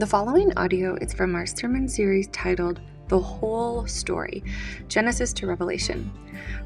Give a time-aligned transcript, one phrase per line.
[0.00, 4.42] The following audio is from our sermon series titled The Whole Story
[4.88, 6.10] Genesis to Revelation.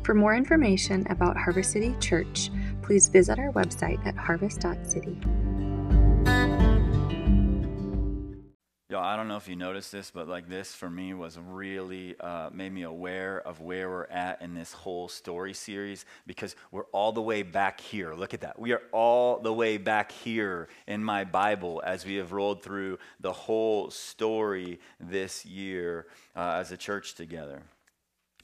[0.05, 5.19] For more information about Harvest City Church, please visit our website at harvest.city.
[8.91, 12.15] Y'all, I don't know if you noticed this, but like this for me was really
[12.21, 16.85] uh, made me aware of where we're at in this whole story series because we're
[16.93, 18.13] all the way back here.
[18.13, 18.59] Look at that.
[18.59, 22.99] We are all the way back here in my Bible as we have rolled through
[23.21, 26.07] the whole story this year
[26.37, 27.63] uh, as a church together.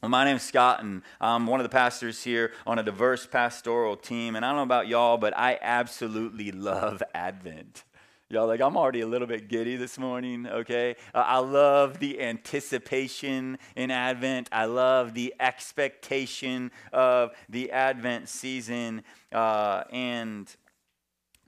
[0.00, 3.94] Well, my name's Scott, and I'm one of the pastors here on a diverse pastoral
[3.94, 4.36] team.
[4.36, 7.84] And I don't know about y'all, but I absolutely love Advent.
[8.32, 10.94] Y'all, like, I'm already a little bit giddy this morning, okay?
[11.12, 14.48] Uh, I love the anticipation in Advent.
[14.52, 19.02] I love the expectation of the Advent season.
[19.32, 20.48] Uh, and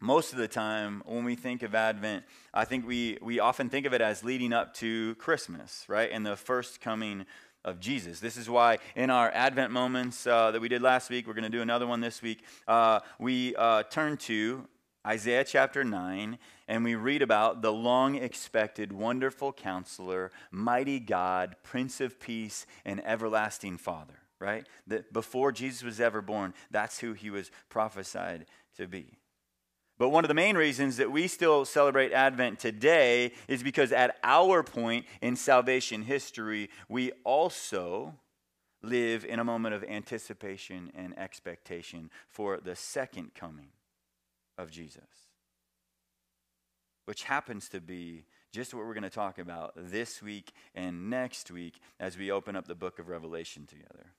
[0.01, 3.87] most of the time, when we think of Advent, I think we, we often think
[3.87, 6.11] of it as leading up to Christmas, right?
[6.13, 7.27] And the first coming
[7.65, 8.19] of Jesus.
[8.19, 11.45] This is why in our Advent moments uh, that we did last week, we're going
[11.45, 14.67] to do another one this week, uh, we uh, turn to
[15.07, 22.01] Isaiah chapter 9, and we read about the long expected, wonderful counselor, mighty God, Prince
[22.01, 24.65] of Peace, and everlasting Father, right?
[24.87, 29.19] That before Jesus was ever born, that's who he was prophesied to be.
[29.99, 34.19] But one of the main reasons that we still celebrate Advent today is because at
[34.23, 38.15] our point in salvation history, we also
[38.83, 43.69] live in a moment of anticipation and expectation for the second coming
[44.59, 45.29] of Jesus,
[47.07, 51.51] which happens to be just what we're going to talk about this week and next
[51.51, 54.13] week as we open up the book of Revelation together.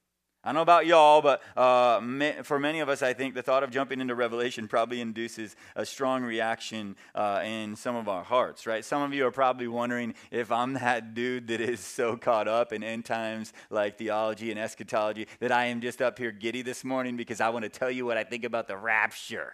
[0.46, 2.02] I don't know about y'all, but uh,
[2.44, 5.86] for many of us, I think the thought of jumping into Revelation probably induces a
[5.86, 8.84] strong reaction uh, in some of our hearts, right?
[8.84, 12.74] Some of you are probably wondering if I'm that dude that is so caught up
[12.74, 16.84] in end times like theology and eschatology that I am just up here giddy this
[16.84, 19.54] morning because I want to tell you what I think about the rapture.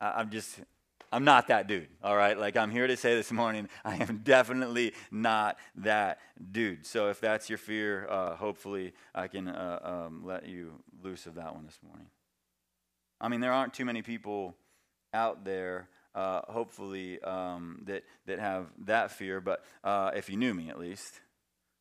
[0.00, 0.60] I'm just,
[1.12, 2.38] I'm not that dude, all right?
[2.38, 6.18] Like, I'm here to say this morning, I am definitely not that
[6.52, 6.86] dude.
[6.86, 10.72] So, if that's your fear, uh, hopefully I can uh, um, let you
[11.02, 12.06] loose of that one this morning.
[13.20, 14.56] I mean, there aren't too many people
[15.12, 20.54] out there, uh, hopefully, um, that, that have that fear, but uh, if you knew
[20.54, 21.20] me at least,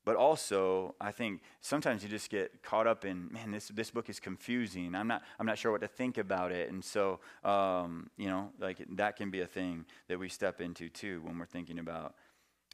[0.09, 4.09] but also i think sometimes you just get caught up in man this, this book
[4.09, 4.95] is confusing.
[4.95, 6.71] I'm not i'm not sure what to think about it.
[6.71, 10.89] And so um, you know like that can be a thing that we step into
[10.89, 12.15] too when we're thinking about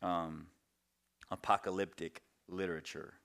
[0.02, 0.46] um,
[1.30, 3.16] apocalyptic literature.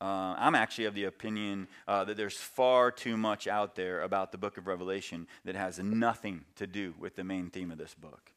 [0.00, 4.32] Uh, I'm actually of the opinion uh, that there's far too much out there about
[4.32, 7.92] the book of Revelation that has nothing to do with the main theme of this
[7.92, 8.32] book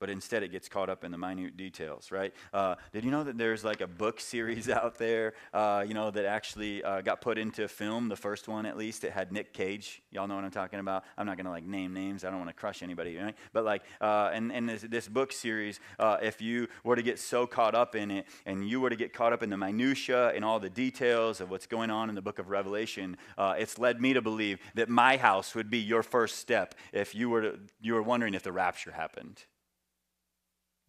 [0.00, 2.34] but instead it gets caught up in the minute details, right?
[2.52, 6.10] Uh, did you know that there's like a book series out there, uh, you know,
[6.10, 9.04] that actually uh, got put into film, the first one at least?
[9.04, 10.02] It had Nick Cage.
[10.10, 11.04] Y'all know what I'm talking about.
[11.16, 12.24] I'm not going to like name names.
[12.24, 13.36] I don't want to crush anybody, right?
[13.52, 17.18] But like, uh, and, and this, this book series, uh, if you were to get
[17.18, 20.30] so caught up in it and you were to get caught up in the minutia
[20.30, 23.78] and all the details of what's going on in the book of Revelation, uh, it's
[23.78, 27.42] led me to believe that my house would be your first step if you were,
[27.42, 29.44] to, you were wondering if the rapture happened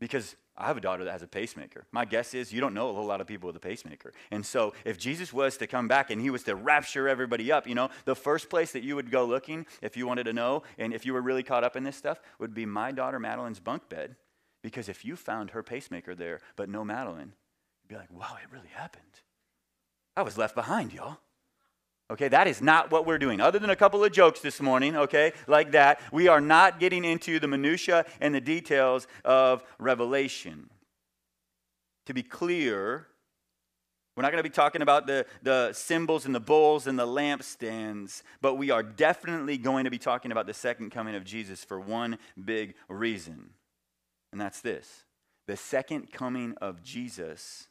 [0.01, 1.85] because I have a daughter that has a pacemaker.
[1.91, 4.11] My guess is you don't know a whole lot of people with a pacemaker.
[4.31, 7.67] And so if Jesus was to come back and he was to rapture everybody up,
[7.67, 10.63] you know, the first place that you would go looking if you wanted to know
[10.79, 13.59] and if you were really caught up in this stuff would be my daughter Madeline's
[13.59, 14.15] bunk bed.
[14.63, 17.33] Because if you found her pacemaker there but no Madeline,
[17.83, 19.21] you'd be like, wow, it really happened.
[20.17, 21.19] I was left behind, y'all.
[22.11, 23.39] Okay, that is not what we're doing.
[23.39, 27.05] Other than a couple of jokes this morning, okay, like that, we are not getting
[27.05, 30.69] into the minutia and the details of Revelation.
[32.07, 33.07] To be clear,
[34.17, 37.07] we're not going to be talking about the, the symbols and the bowls and the
[37.07, 41.63] lampstands, but we are definitely going to be talking about the second coming of Jesus
[41.63, 43.51] for one big reason.
[44.33, 45.05] And that's this
[45.47, 47.69] the second coming of Jesus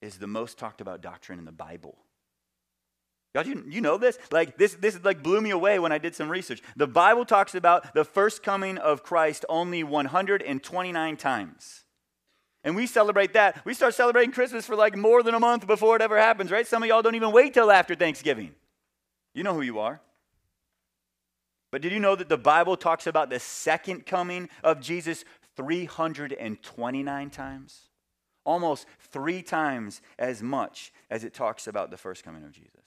[0.00, 1.98] is the most talked about doctrine in the Bible.
[3.34, 4.18] God, you, you know this?
[4.30, 6.60] Like this, this like blew me away when I did some research.
[6.76, 11.84] The Bible talks about the first coming of Christ only 129 times.
[12.64, 13.64] And we celebrate that.
[13.64, 16.66] We start celebrating Christmas for like more than a month before it ever happens, right?
[16.66, 18.54] Some of y'all don't even wait till after Thanksgiving.
[19.34, 20.00] You know who you are.
[21.70, 25.24] But did you know that the Bible talks about the second coming of Jesus
[25.56, 27.80] 329 times?
[28.44, 32.81] Almost three times as much as it talks about the first coming of Jesus.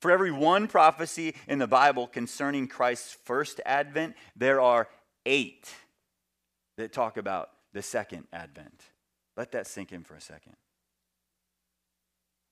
[0.00, 4.88] For every one prophecy in the Bible concerning Christ's first advent, there are
[5.26, 5.72] eight
[6.76, 8.82] that talk about the second advent.
[9.36, 10.54] Let that sink in for a second.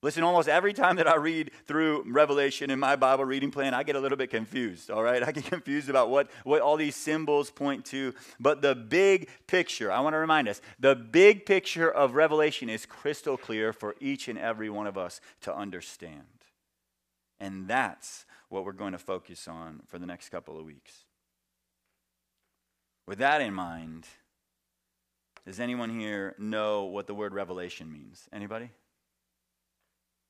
[0.02, 3.82] Listen, almost every time that I read through Revelation in my Bible reading plan, I
[3.82, 5.22] get a little bit confused, all right?
[5.26, 8.14] I get confused about what, what all these symbols point to.
[8.38, 12.86] But the big picture, I want to remind us, the big picture of Revelation is
[12.86, 16.35] crystal clear for each and every one of us to understand.
[17.38, 21.04] And that's what we're going to focus on for the next couple of weeks.
[23.06, 24.06] With that in mind,
[25.46, 28.28] does anyone here know what the word revelation means?
[28.32, 28.70] Anybody?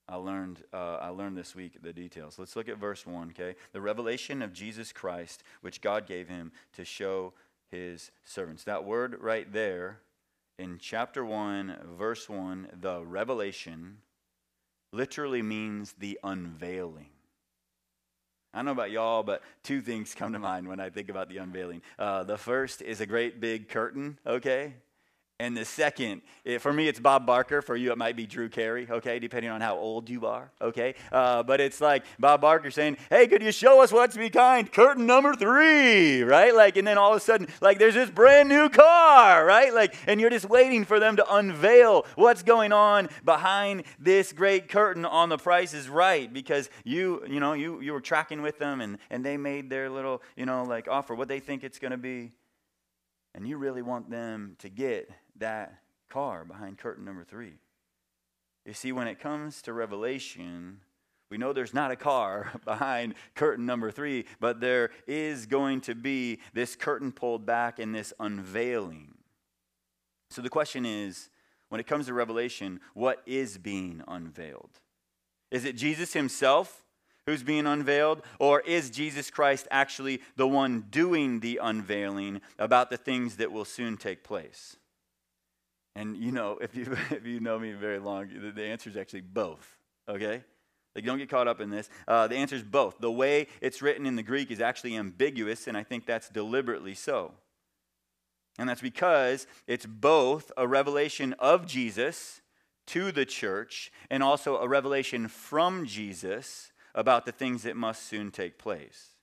[0.08, 2.38] I learned, uh, I learned this week the details.
[2.38, 3.56] Let's look at verse 1, okay?
[3.72, 7.32] The revelation of Jesus Christ, which God gave him to show
[7.70, 8.62] his servants.
[8.64, 10.00] That word right there
[10.58, 13.98] in chapter 1, verse 1, the revelation,
[14.92, 17.10] literally means the unveiling.
[18.52, 21.28] I don't know about y'all, but two things come to mind when I think about
[21.28, 21.82] the unveiling.
[21.98, 24.74] Uh, the first is a great big curtain, okay?
[25.38, 27.60] And the second, it, for me, it's Bob Barker.
[27.60, 30.94] For you, it might be Drew Carey, okay, depending on how old you are, okay?
[31.12, 35.04] Uh, but it's like Bob Barker saying, hey, could you show us what's behind curtain
[35.04, 36.54] number three, right?
[36.54, 39.74] Like, and then all of a sudden, like, there's this brand new car, right?
[39.74, 44.70] Like, and you're just waiting for them to unveil what's going on behind this great
[44.70, 48.58] curtain on the price is right because you, you know, you, you were tracking with
[48.58, 51.78] them and, and they made their little, you know, like offer what they think it's
[51.78, 52.32] going to be.
[53.34, 55.10] And you really want them to get
[55.40, 57.54] that car behind curtain number three.
[58.64, 60.80] You see, when it comes to Revelation,
[61.30, 65.94] we know there's not a car behind curtain number three, but there is going to
[65.94, 69.14] be this curtain pulled back and this unveiling.
[70.30, 71.30] So the question is
[71.68, 74.70] when it comes to Revelation, what is being unveiled?
[75.50, 76.84] Is it Jesus himself
[77.26, 78.22] who's being unveiled?
[78.38, 83.64] Or is Jesus Christ actually the one doing the unveiling about the things that will
[83.64, 84.76] soon take place?
[85.96, 88.96] And you know, if you if you know me very long, the, the answer is
[88.96, 89.66] actually both.
[90.08, 90.44] Okay,
[90.94, 91.88] like don't get caught up in this.
[92.06, 92.98] Uh, the answer is both.
[93.00, 96.94] The way it's written in the Greek is actually ambiguous, and I think that's deliberately
[96.94, 97.32] so.
[98.58, 102.40] And that's because it's both a revelation of Jesus
[102.88, 108.30] to the church and also a revelation from Jesus about the things that must soon
[108.30, 109.16] take place.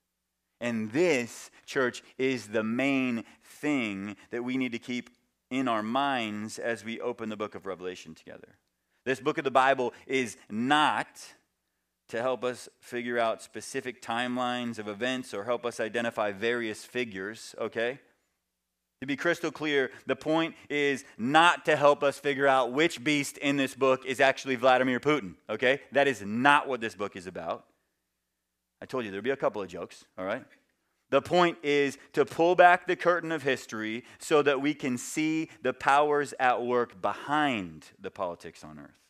[0.60, 5.10] And this, church, is the main thing that we need to keep
[5.50, 8.58] in our minds as we open the book of Revelation together.
[9.06, 11.08] This book of the Bible is not
[12.10, 17.56] to help us figure out specific timelines of events or help us identify various figures,
[17.60, 18.00] okay?
[19.02, 23.38] To be crystal clear, the point is not to help us figure out which beast
[23.38, 25.82] in this book is actually Vladimir Putin, okay?
[25.92, 27.66] That is not what this book is about.
[28.82, 30.46] I told you there'd be a couple of jokes, all right?
[31.10, 35.50] The point is to pull back the curtain of history so that we can see
[35.62, 39.04] the powers at work behind the politics on earth.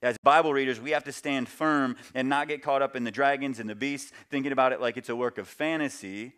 [0.00, 3.10] As Bible readers, we have to stand firm and not get caught up in the
[3.10, 6.34] dragons and the beasts, thinking about it like it's a work of fantasy,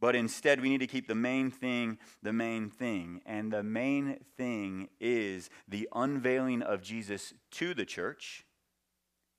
[0.00, 3.20] but instead we need to keep the main thing the main thing.
[3.24, 8.44] And the main thing is the unveiling of Jesus to the church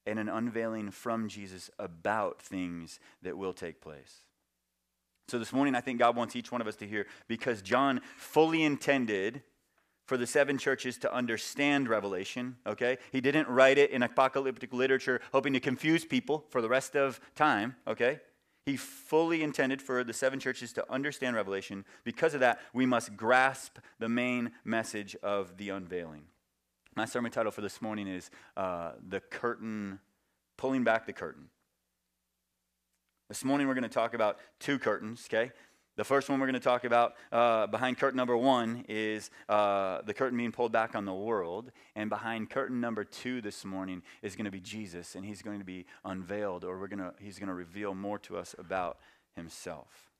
[0.06, 4.26] and an unveiling from Jesus about things that will take place.
[5.32, 8.02] So this morning, I think God wants each one of us to hear because John
[8.18, 9.44] fully intended
[10.06, 12.98] for the seven churches to understand Revelation, okay?
[13.14, 17.22] He didn't write it in apocalyptic literature hoping to confuse people for the rest of
[17.34, 18.20] time, okay?
[18.66, 21.86] He fully intended for the seven churches to understand Revelation.
[22.04, 26.24] Because of that, we must grasp the main message of the unveiling.
[26.94, 30.02] My sermon title for this morning is uh, The Curtain,
[30.58, 31.48] Pulling Back the Curtain.
[33.32, 35.54] This morning we're going to talk about two curtains, okay?
[35.96, 40.02] The first one we're going to talk about uh, behind curtain number one is uh,
[40.02, 41.72] the curtain being pulled back on the world.
[41.96, 45.60] And behind curtain number two this morning is going to be Jesus, and he's going
[45.60, 48.98] to be unveiled, or we're to, he's going to reveal more to us about
[49.34, 50.11] himself.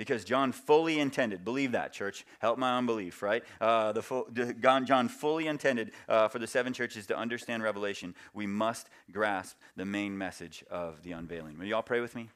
[0.00, 3.44] Because John fully intended, believe that, church, help my unbelief, right?
[3.60, 8.14] Uh, the John fully intended uh, for the seven churches to understand Revelation.
[8.32, 11.58] We must grasp the main message of the unveiling.
[11.58, 12.30] Will you all pray with me?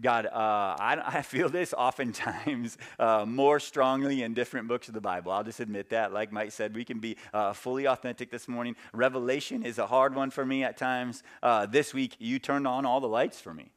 [0.00, 5.02] God, uh, I, I, feel this oftentimes uh, more strongly in different books of the
[5.02, 5.32] Bible.
[5.32, 6.14] I'll just admit that.
[6.14, 8.74] Like Mike said, we can be uh, fully authentic this morning.
[8.94, 11.22] Revelation is a hard one for me at times.
[11.42, 13.73] Uh, this week, you turned on all the lights for me.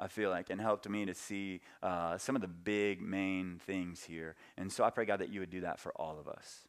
[0.00, 4.02] I feel like, and helped me to see uh, some of the big main things
[4.04, 4.34] here.
[4.56, 6.66] And so I pray, God, that you would do that for all of us.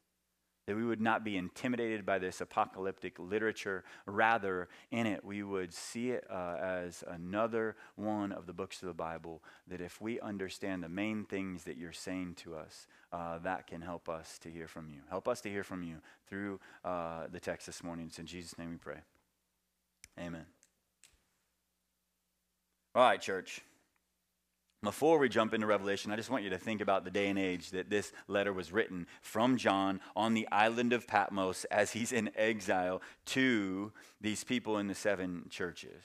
[0.67, 3.83] that we would not be intimidated by this apocalyptic literature.
[4.05, 8.87] Rather, in it, we would see it uh, as another one of the books of
[8.87, 9.43] the Bible.
[9.67, 13.81] That if we understand the main things that you're saying to us, uh, that can
[13.81, 15.01] help us to hear from you.
[15.09, 15.97] Help us to hear from you
[16.29, 18.05] through uh, the text this morning.
[18.07, 18.99] It's in Jesus' name we pray.
[20.19, 20.45] Amen.
[22.93, 23.61] All right, church.
[24.83, 27.39] Before we jump into Revelation, I just want you to think about the day and
[27.39, 32.11] age that this letter was written from John on the island of Patmos as he's
[32.11, 36.03] in exile to these people in the seven churches.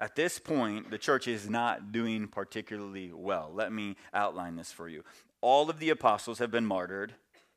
[0.00, 3.52] At this point, the church is not doing particularly well.
[3.54, 5.04] Let me outline this for you.
[5.40, 7.14] All of the apostles have been martyred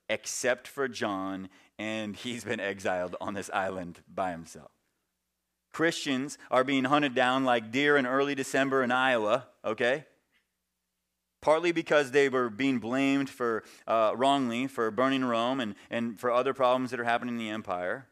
[0.08, 4.72] except for John, and he's been exiled on this island by himself.
[5.72, 10.06] Christians are being hunted down like deer in early December in Iowa, okay?
[11.42, 16.32] Partly because they were being blamed for uh, wrongly for burning Rome and, and for
[16.32, 18.08] other problems that are happening in the empire.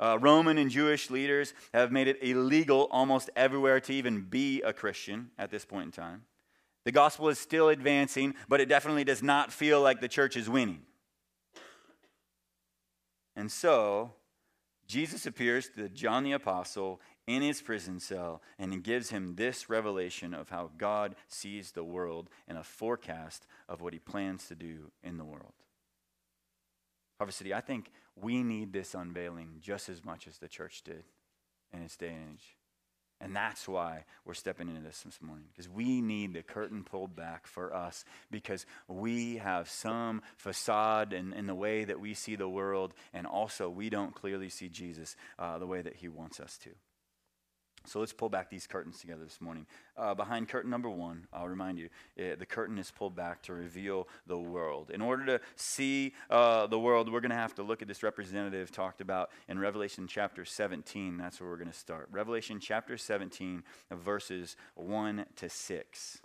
[0.00, 4.72] Uh, Roman and Jewish leaders have made it illegal almost everywhere to even be a
[4.72, 6.22] Christian at this point in time.
[6.84, 10.48] The gospel is still advancing, but it definitely does not feel like the church is
[10.48, 10.82] winning.
[13.36, 14.14] And so,
[14.90, 19.70] Jesus appears to John the Apostle in his prison cell and he gives him this
[19.70, 24.56] revelation of how God sees the world and a forecast of what he plans to
[24.56, 25.52] do in the world.
[27.18, 31.04] Harvest City, I think we need this unveiling just as much as the church did
[31.72, 32.56] in its day and age.
[33.20, 37.14] And that's why we're stepping into this this morning, because we need the curtain pulled
[37.14, 42.36] back for us, because we have some facade in, in the way that we see
[42.36, 46.40] the world, and also we don't clearly see Jesus uh, the way that he wants
[46.40, 46.70] us to.
[47.86, 49.66] So let's pull back these curtains together this morning.
[49.96, 53.54] Uh, behind curtain number one, I'll remind you, uh, the curtain is pulled back to
[53.54, 54.90] reveal the world.
[54.90, 58.02] In order to see uh, the world, we're going to have to look at this
[58.02, 61.16] representative talked about in Revelation chapter 17.
[61.16, 62.08] That's where we're going to start.
[62.12, 66.20] Revelation chapter 17, verses 1 to 6.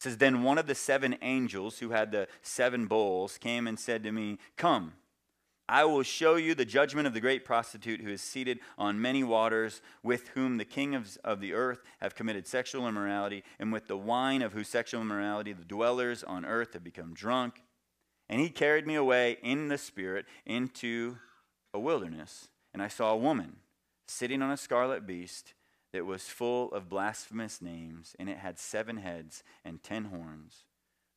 [0.00, 3.78] It says, Then one of the seven angels who had the seven bowls came and
[3.78, 4.94] said to me, Come.
[5.70, 9.22] I will show you the judgment of the great prostitute who is seated on many
[9.22, 13.86] waters, with whom the king of, of the earth have committed sexual immorality, and with
[13.86, 17.62] the wine of whose sexual immorality the dwellers on earth have become drunk.
[18.28, 21.18] And he carried me away in the spirit into
[21.72, 23.58] a wilderness, and I saw a woman
[24.08, 25.54] sitting on a scarlet beast
[25.92, 30.64] that was full of blasphemous names, and it had seven heads and ten horns.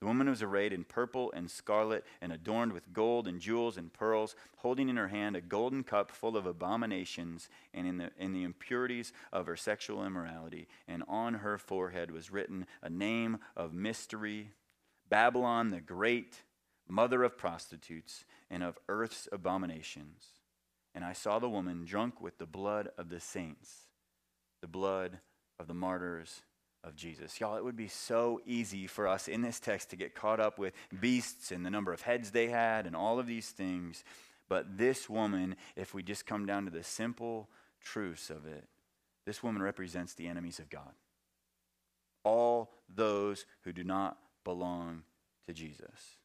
[0.04, 3.94] The woman was arrayed in purple and scarlet and adorned with gold and jewels and
[3.94, 8.34] pearls, holding in her hand a golden cup full of abominations and in the, in
[8.34, 10.68] the impurities of her sexual immorality.
[10.90, 14.50] And on her forehead was written a name of mystery
[15.08, 16.44] Babylon the Great,
[16.86, 20.26] mother of prostitutes and of earth's abominations.
[20.94, 23.84] And I saw the woman drunk with the blood of the saints,
[24.60, 25.20] the blood
[25.58, 26.42] of the martyrs
[26.84, 27.40] of Jesus.
[27.40, 30.60] Y'all, it would be so easy for us in this text to get caught up
[30.60, 34.04] with beasts and the number of heads they had and all of these things.
[34.50, 37.50] But this woman, if we just come down to the simple
[37.82, 38.66] truths of it,
[39.26, 40.92] this woman represents the enemies of God.
[42.24, 45.04] All those who do not belong
[45.48, 46.18] to Jesus.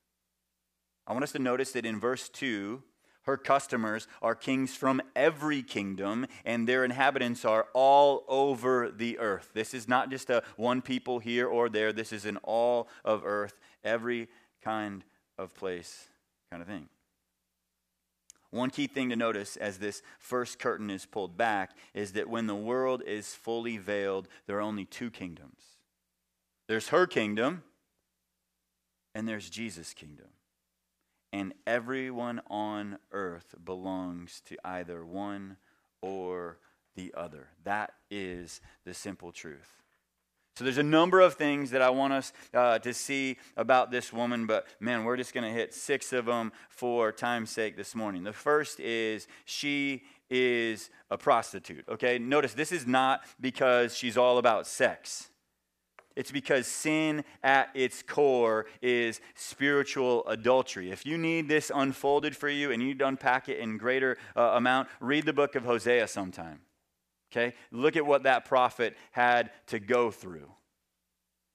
[1.06, 2.82] I want us to notice that in verse 2,
[3.28, 9.50] her customers are kings from every kingdom, and their inhabitants are all over the earth.
[9.52, 13.26] This is not just a one people here or there, this is an all of
[13.26, 14.28] earth, every
[14.64, 15.04] kind
[15.36, 16.06] of place
[16.50, 16.88] kind of thing.
[18.50, 22.46] One key thing to notice as this first curtain is pulled back is that when
[22.46, 25.62] the world is fully veiled, there are only two kingdoms
[26.66, 27.62] there's her kingdom,
[29.14, 30.28] and there's Jesus' kingdom
[31.32, 35.56] and everyone on earth belongs to either one
[36.00, 36.58] or
[36.96, 37.48] the other.
[37.64, 39.78] That is the simple truth.
[40.56, 44.12] So there's a number of things that I want us uh, to see about this
[44.12, 47.94] woman, but man, we're just going to hit six of them for time's sake this
[47.94, 48.24] morning.
[48.24, 51.84] The first is she is a prostitute.
[51.88, 55.30] Okay, notice this is not because she's all about sex.
[56.18, 60.90] It's because sin at its core is spiritual adultery.
[60.90, 64.18] If you need this unfolded for you and you need to unpack it in greater
[64.34, 66.58] uh, amount, read the book of Hosea sometime.
[67.30, 67.54] Okay?
[67.70, 70.50] Look at what that prophet had to go through.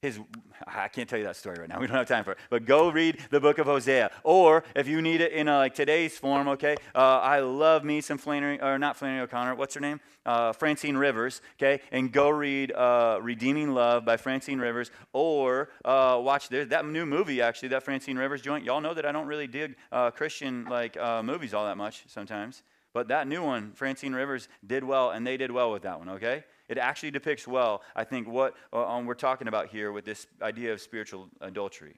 [0.04, 0.20] His
[0.68, 1.80] i can't tell you that story right now.
[1.84, 2.38] We don't have time for it.
[2.50, 4.12] But go read the book of hosea.
[4.24, 8.02] Or if you need it in a, like today's form okay uh, i love me
[8.02, 10.00] some flannery or not flannery o'connor what's her name?
[10.26, 14.92] Uh, francine rivers okay and go read uh, redeeming love by francine rivers.
[15.14, 18.66] Or uh, watch there, that new movie actually that francine rivers joint.
[18.66, 22.04] Y'all know that i don't really dig uh, christian like uh, movies all that much
[22.08, 22.62] sometimes.
[22.94, 26.10] But that new one francine rivers did well and they did well with that one
[26.10, 30.06] okay it actually depicts well, I think, what uh, um, we're talking about here with
[30.06, 31.96] this idea of spiritual adultery.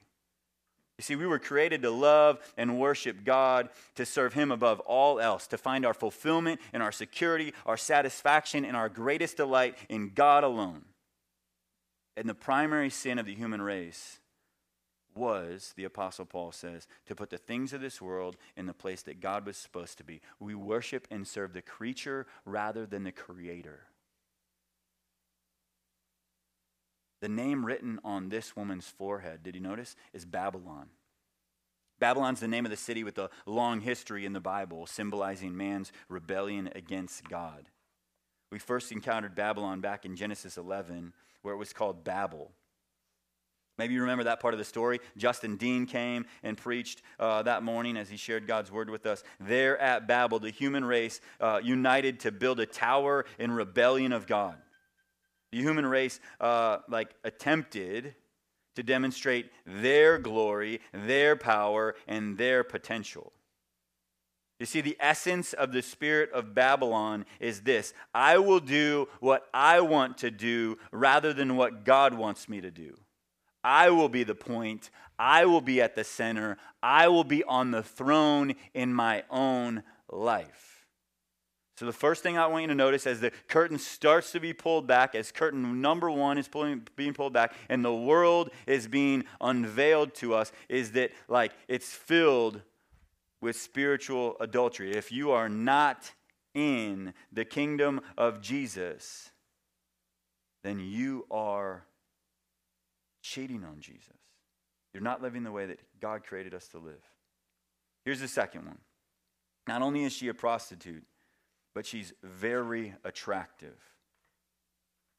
[0.98, 5.20] You see, we were created to love and worship God, to serve Him above all
[5.20, 10.12] else, to find our fulfillment and our security, our satisfaction, and our greatest delight in
[10.14, 10.84] God alone.
[12.16, 14.20] And the primary sin of the human race
[15.14, 19.02] was, the Apostle Paul says, to put the things of this world in the place
[19.02, 20.20] that God was supposed to be.
[20.40, 23.84] We worship and serve the creature rather than the creator.
[27.20, 30.88] The name written on this woman's forehead, did you notice, is Babylon.
[31.98, 35.92] Babylon's the name of the city with a long history in the Bible, symbolizing man's
[36.08, 37.70] rebellion against God.
[38.52, 42.52] We first encountered Babylon back in Genesis 11, where it was called Babel.
[43.78, 45.00] Maybe you remember that part of the story.
[45.16, 49.22] Justin Dean came and preached uh, that morning as he shared God's word with us.
[49.38, 54.26] There at Babel, the human race uh, united to build a tower in rebellion of
[54.26, 54.56] God.
[55.56, 58.14] The human race, uh, like, attempted
[58.74, 63.32] to demonstrate their glory, their power, and their potential.
[64.60, 69.48] You see, the essence of the spirit of Babylon is this I will do what
[69.54, 72.94] I want to do rather than what God wants me to do.
[73.64, 74.90] I will be the point.
[75.18, 76.58] I will be at the center.
[76.82, 80.75] I will be on the throne in my own life.
[81.78, 84.54] So, the first thing I want you to notice as the curtain starts to be
[84.54, 88.88] pulled back, as curtain number one is pulling, being pulled back, and the world is
[88.88, 92.62] being unveiled to us, is that like it's filled
[93.42, 94.92] with spiritual adultery.
[94.92, 96.10] If you are not
[96.54, 99.30] in the kingdom of Jesus,
[100.64, 101.84] then you are
[103.20, 104.16] cheating on Jesus.
[104.94, 107.04] You're not living the way that God created us to live.
[108.06, 108.78] Here's the second one.
[109.68, 111.04] Not only is she a prostitute,
[111.76, 113.76] but she's very attractive.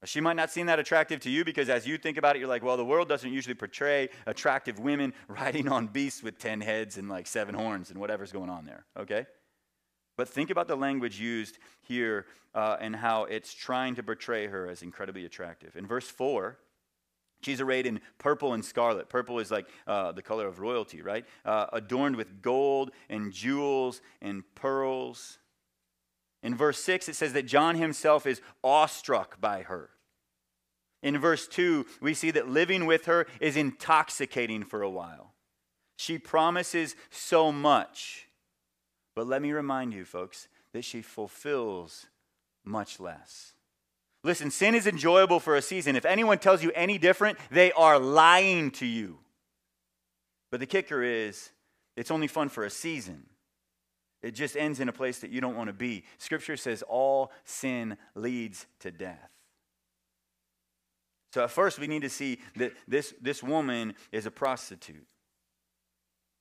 [0.05, 2.47] She might not seem that attractive to you because as you think about it, you're
[2.47, 6.97] like, well, the world doesn't usually portray attractive women riding on beasts with 10 heads
[6.97, 9.27] and like seven horns and whatever's going on there, okay?
[10.17, 14.67] But think about the language used here uh, and how it's trying to portray her
[14.67, 15.75] as incredibly attractive.
[15.75, 16.57] In verse 4,
[17.41, 19.09] She's arrayed in purple and scarlet.
[19.09, 21.23] Purple is like uh, the color of royalty, right?
[21.45, 25.37] Uh, adorned with gold and jewels and pearls.
[26.43, 29.89] In verse 6, it says that John himself is awestruck by her.
[31.01, 35.33] In verse 2, we see that living with her is intoxicating for a while.
[35.97, 38.27] She promises so much.
[39.15, 42.07] But let me remind you, folks, that she fulfills
[42.63, 43.53] much less.
[44.23, 45.95] Listen, sin is enjoyable for a season.
[45.95, 49.19] If anyone tells you any different, they are lying to you.
[50.51, 51.49] But the kicker is,
[51.95, 53.25] it's only fun for a season.
[54.21, 56.03] It just ends in a place that you don't want to be.
[56.17, 59.29] Scripture says all sin leads to death.
[61.33, 65.05] So at first, we need to see that this, this woman is a prostitute.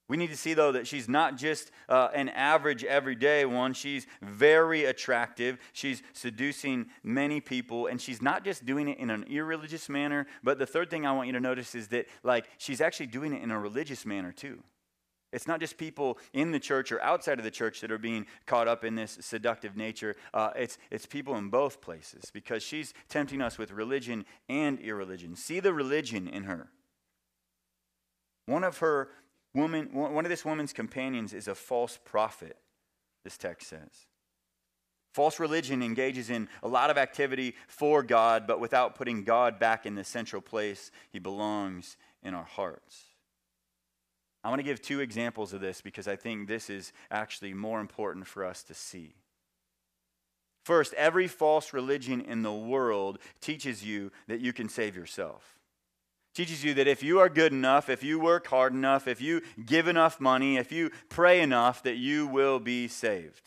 [0.09, 3.75] We need to see, though, that she's not just uh, an average everyday one.
[3.75, 5.59] She's very attractive.
[5.73, 10.29] She's seducing many people, and she's not just doing it in an irreligious manner.
[10.45, 13.33] But the third thing I want you to notice is that, like, she's actually doing
[13.33, 14.63] it in a religious manner, too.
[15.37, 18.25] It's not just people in the church or outside of the church that are being
[18.47, 20.17] caught up in this seductive nature.
[20.33, 25.37] Uh, it's, it's people in both places because she's tempting us with religion and irreligion.
[25.37, 26.71] See the religion in her.
[28.47, 29.11] One of her
[29.53, 32.57] woman, one of this woman's companions is a false prophet,
[33.23, 34.07] this text says.
[35.13, 39.85] False religion engages in a lot of activity for God, but without putting God back
[39.85, 43.16] in the central place he belongs in our hearts.
[44.47, 47.81] I want to give two examples of this because I think this is actually more
[47.81, 49.17] important for us to see.
[50.65, 55.59] First, every false religion in the world teaches you that you can save yourself.
[56.33, 59.43] Teaches you that if you are good enough, if you work hard enough, if you
[59.65, 63.43] give enough money, if you pray enough, that you will be saved.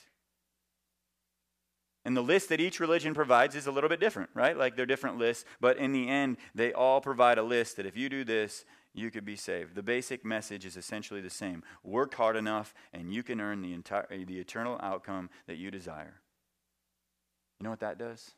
[2.04, 4.58] And the list that each religion provides is a little bit different, right?
[4.58, 7.96] Like they're different lists, but in the end, they all provide a list that if
[7.96, 8.66] you do this,
[9.00, 9.76] you could be saved.
[9.76, 13.74] The basic message is essentially the same work hard enough, and you can earn the,
[13.74, 16.22] entire, the eternal outcome that you desire.
[17.60, 18.32] You know what that does?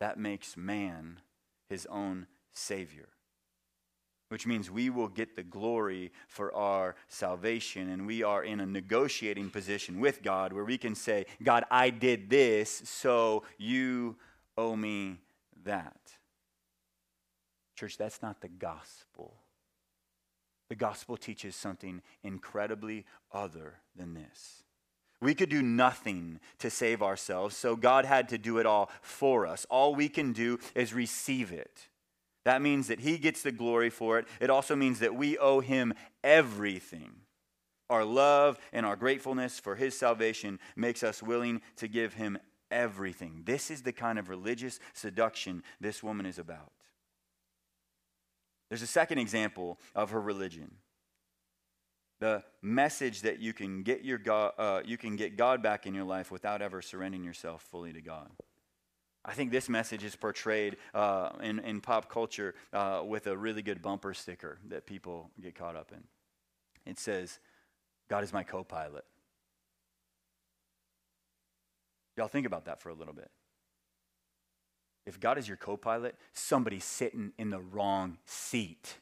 [0.00, 1.20] That makes man
[1.68, 3.08] his own savior.
[4.28, 7.90] which means we will get the glory for our salvation.
[7.90, 11.90] And we are in a negotiating position with God where we can say, God, I
[11.90, 14.16] did this, so you
[14.58, 15.18] owe me
[15.64, 15.96] that.
[17.76, 19.34] Church, that's not the gospel.
[20.68, 24.64] The gospel teaches something incredibly other than this.
[25.20, 29.46] We could do nothing to save ourselves, so God had to do it all for
[29.46, 29.64] us.
[29.70, 31.88] All we can do is receive it.
[32.44, 34.28] That means that He gets the glory for it.
[34.40, 37.12] It also means that we owe Him everything.
[37.88, 42.38] Our love and our gratefulness for His salvation makes us willing to give Him
[42.70, 43.42] everything.
[43.44, 46.72] This is the kind of religious seduction this woman is about.
[48.68, 50.72] There's a second example of her religion.
[52.18, 55.94] The message that you can get your God, uh, you can get God back in
[55.94, 58.30] your life without ever surrendering yourself fully to God.
[59.24, 63.60] I think this message is portrayed uh, in, in pop culture uh, with a really
[63.60, 66.04] good bumper sticker that people get caught up in.
[66.90, 67.40] It says,
[68.08, 69.04] God is my co pilot.
[72.16, 73.30] Y'all think about that for a little bit.
[75.06, 78.98] If God is your co pilot, somebody's sitting in the wrong seat.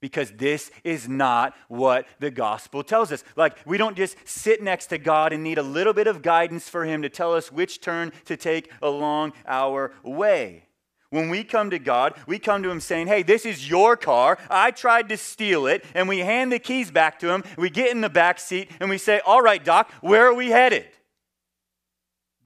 [0.00, 3.24] Because this is not what the gospel tells us.
[3.34, 6.68] Like, we don't just sit next to God and need a little bit of guidance
[6.68, 10.64] for Him to tell us which turn to take along our way.
[11.10, 14.38] When we come to God, we come to Him saying, Hey, this is your car.
[14.50, 15.84] I tried to steal it.
[15.94, 17.44] And we hand the keys back to Him.
[17.56, 20.48] We get in the back seat and we say, All right, Doc, where are we
[20.48, 20.86] headed?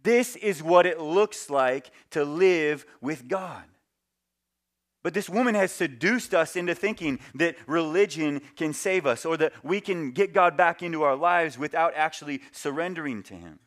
[0.03, 3.65] This is what it looks like to live with God.
[5.03, 9.53] But this woman has seduced us into thinking that religion can save us or that
[9.65, 13.61] we can get God back into our lives without actually surrendering to Him.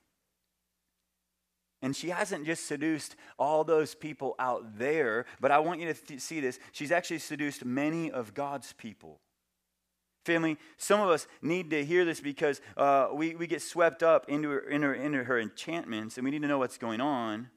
[1.82, 5.94] And she hasn't just seduced all those people out there, but I want you to
[5.94, 6.60] th- see this.
[6.72, 9.20] She's actually seduced many of God's people.
[10.26, 14.30] Family, some of us need to hear this because uh, we, we get swept up
[14.30, 17.50] into her, into, her, into her enchantments and we need to know what's going on.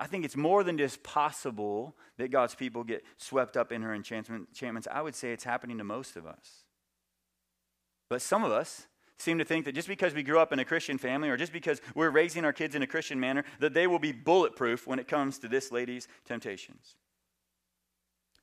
[0.00, 3.94] I think it's more than just possible that God's people get swept up in her
[3.94, 4.88] enchantments.
[4.90, 6.64] I would say it's happening to most of us.
[8.08, 8.86] But some of us
[9.18, 11.52] seem to think that just because we grew up in a Christian family or just
[11.52, 14.98] because we're raising our kids in a Christian manner, that they will be bulletproof when
[14.98, 16.96] it comes to this lady's temptations.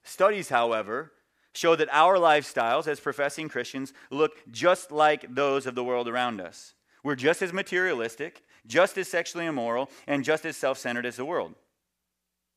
[0.04, 1.12] Studies, however,
[1.54, 6.42] show that our lifestyles as professing Christians look just like those of the world around
[6.42, 6.74] us.
[7.04, 11.26] We're just as materialistic, just as sexually immoral, and just as self centered as the
[11.26, 11.56] world.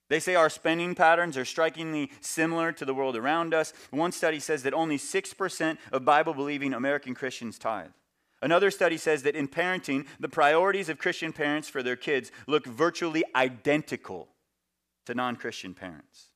[0.08, 3.72] They say our spending patterns are strikingly similar to the world around us.
[3.90, 7.92] One study says that only 6% of Bible believing American Christians tithe.
[8.42, 12.66] Another study says that in parenting, the priorities of Christian parents for their kids look
[12.66, 14.28] virtually identical
[15.06, 16.31] to non Christian parents.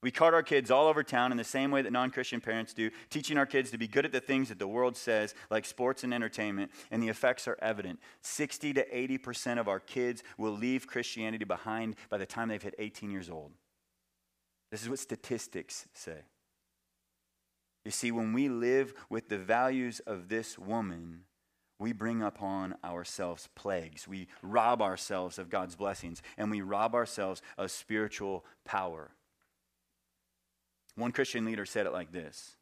[0.00, 2.72] We cart our kids all over town in the same way that non Christian parents
[2.72, 5.64] do, teaching our kids to be good at the things that the world says, like
[5.64, 7.98] sports and entertainment, and the effects are evident.
[8.22, 12.76] 60 to 80% of our kids will leave Christianity behind by the time they've hit
[12.78, 13.52] 18 years old.
[14.70, 16.22] This is what statistics say.
[17.84, 21.22] You see, when we live with the values of this woman,
[21.80, 24.06] we bring upon ourselves plagues.
[24.06, 29.10] We rob ourselves of God's blessings, and we rob ourselves of spiritual power.
[30.98, 32.56] One Christian leader said it like this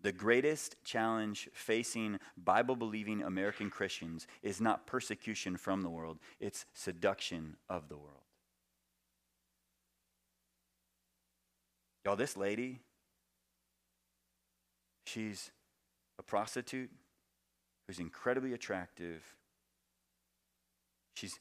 [0.00, 6.66] The greatest challenge facing Bible believing American Christians is not persecution from the world, it's
[6.72, 8.20] seduction of the world.
[12.04, 12.80] Y'all, this lady,
[15.06, 15.50] she's
[16.18, 16.90] a prostitute
[17.88, 19.20] who's incredibly attractive.
[21.14, 21.40] She's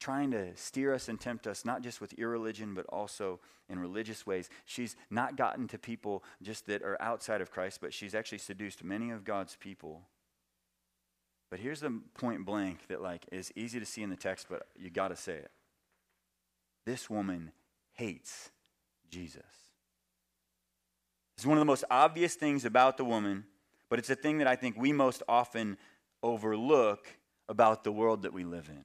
[0.00, 4.26] trying to steer us and tempt us, not just with irreligion, but also in religious
[4.26, 4.48] ways.
[4.64, 8.82] She's not gotten to people just that are outside of Christ, but she's actually seduced
[8.82, 10.02] many of God's people.
[11.50, 14.66] But here's the point blank that like is easy to see in the text, but
[14.76, 15.50] you got to say it.
[16.86, 17.52] This woman
[17.92, 18.50] hates
[19.10, 19.42] Jesus.
[21.36, 23.44] It's one of the most obvious things about the woman,
[23.88, 25.76] but it's a thing that I think we most often
[26.22, 27.06] overlook
[27.48, 28.84] about the world that we live in.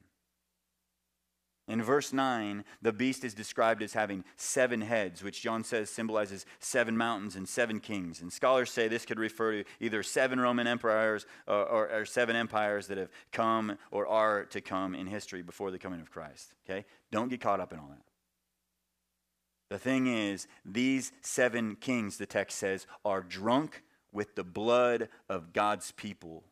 [1.68, 6.46] In verse 9, the beast is described as having seven heads, which John says symbolizes
[6.60, 8.20] seven mountains and seven kings.
[8.20, 12.36] And scholars say this could refer to either seven Roman empires or, or, or, seven
[12.36, 16.52] empires that have come or are to come in history before the coming of Christ.
[16.68, 16.84] Okay?
[17.10, 18.02] Don't get caught up in all that.
[19.68, 25.52] The thing is, these seven kings, the text says, are drunk with the blood of
[25.52, 26.44] God's people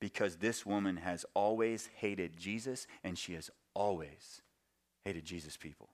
[0.00, 4.42] because this woman has always hated Jesus and she has always
[5.04, 5.88] hated Jesus' people.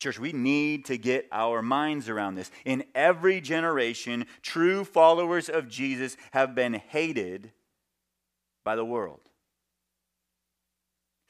[0.00, 2.50] Church, we need to get our minds around this.
[2.64, 7.52] In every generation, true followers of Jesus have been hated
[8.64, 9.20] by the world.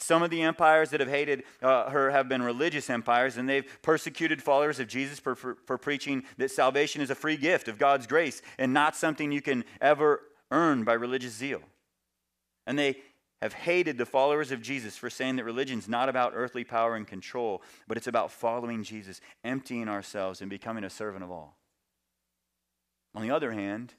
[0.01, 3.65] Some of the empires that have hated uh, her have been religious empires, and they've
[3.83, 7.79] persecuted followers of Jesus for, for, for preaching that salvation is a free gift of
[7.79, 11.61] God's grace and not something you can ever earn by religious zeal.
[12.67, 12.97] And they
[13.43, 17.09] have hated the followers of Jesus for saying that religion's not about earthly power and
[17.09, 21.57] control, but it's about following Jesus, emptying ourselves, and becoming a servant of all.
[23.17, 23.95] On the other hand,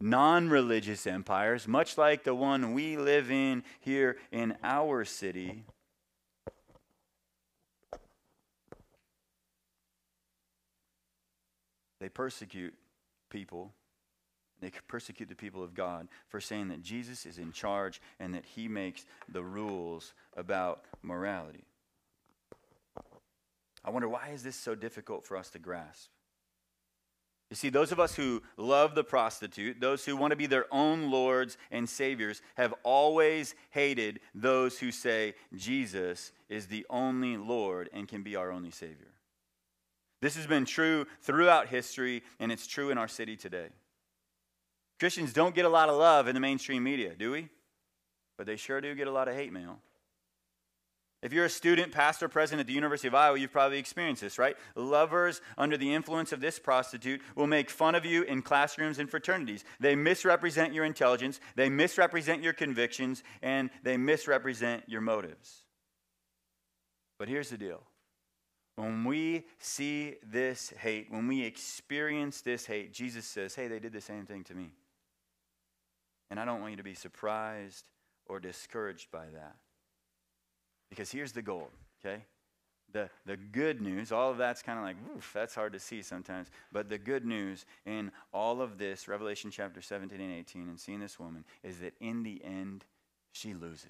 [0.00, 5.66] non religious empires, much like the one we live in here in our city,
[12.00, 12.72] they persecute
[13.28, 13.74] people
[14.60, 18.44] they persecute the people of God for saying that Jesus is in charge and that
[18.44, 21.64] he makes the rules about morality.
[23.84, 26.10] I wonder why is this so difficult for us to grasp?
[27.50, 30.66] You see, those of us who love the prostitute, those who want to be their
[30.70, 37.90] own lords and saviors, have always hated those who say Jesus is the only Lord
[37.92, 39.08] and can be our only Savior.
[40.20, 43.68] This has been true throughout history, and it's true in our city today.
[45.00, 47.48] Christians don't get a lot of love in the mainstream media, do we?
[48.36, 49.78] But they sure do get a lot of hate mail.
[51.22, 54.38] If you're a student, pastor, president at the University of Iowa, you've probably experienced this,
[54.38, 54.56] right?
[54.74, 59.10] Lovers under the influence of this prostitute will make fun of you in classrooms and
[59.10, 59.64] fraternities.
[59.80, 65.62] They misrepresent your intelligence, they misrepresent your convictions, and they misrepresent your motives.
[67.18, 67.82] But here's the deal
[68.76, 73.92] when we see this hate, when we experience this hate, Jesus says, hey, they did
[73.92, 74.72] the same thing to me.
[76.30, 77.84] And I don't want you to be surprised
[78.26, 79.56] or discouraged by that.
[80.88, 81.70] Because here's the goal,
[82.04, 82.24] okay?
[82.92, 86.02] The, the good news, all of that's kind of like, oof, that's hard to see
[86.02, 86.48] sometimes.
[86.72, 91.00] But the good news in all of this, Revelation chapter 17 and 18, and seeing
[91.00, 92.84] this woman, is that in the end,
[93.32, 93.86] she loses.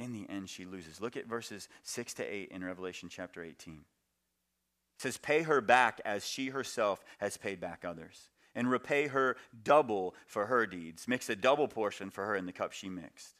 [0.00, 1.00] In the end, she loses.
[1.00, 3.74] Look at verses 6 to 8 in Revelation chapter 18.
[3.74, 9.36] It says, Pay her back as she herself has paid back others and repay her
[9.62, 11.06] double for her deeds.
[11.08, 13.34] Mix a double portion for her in the cup she mixed.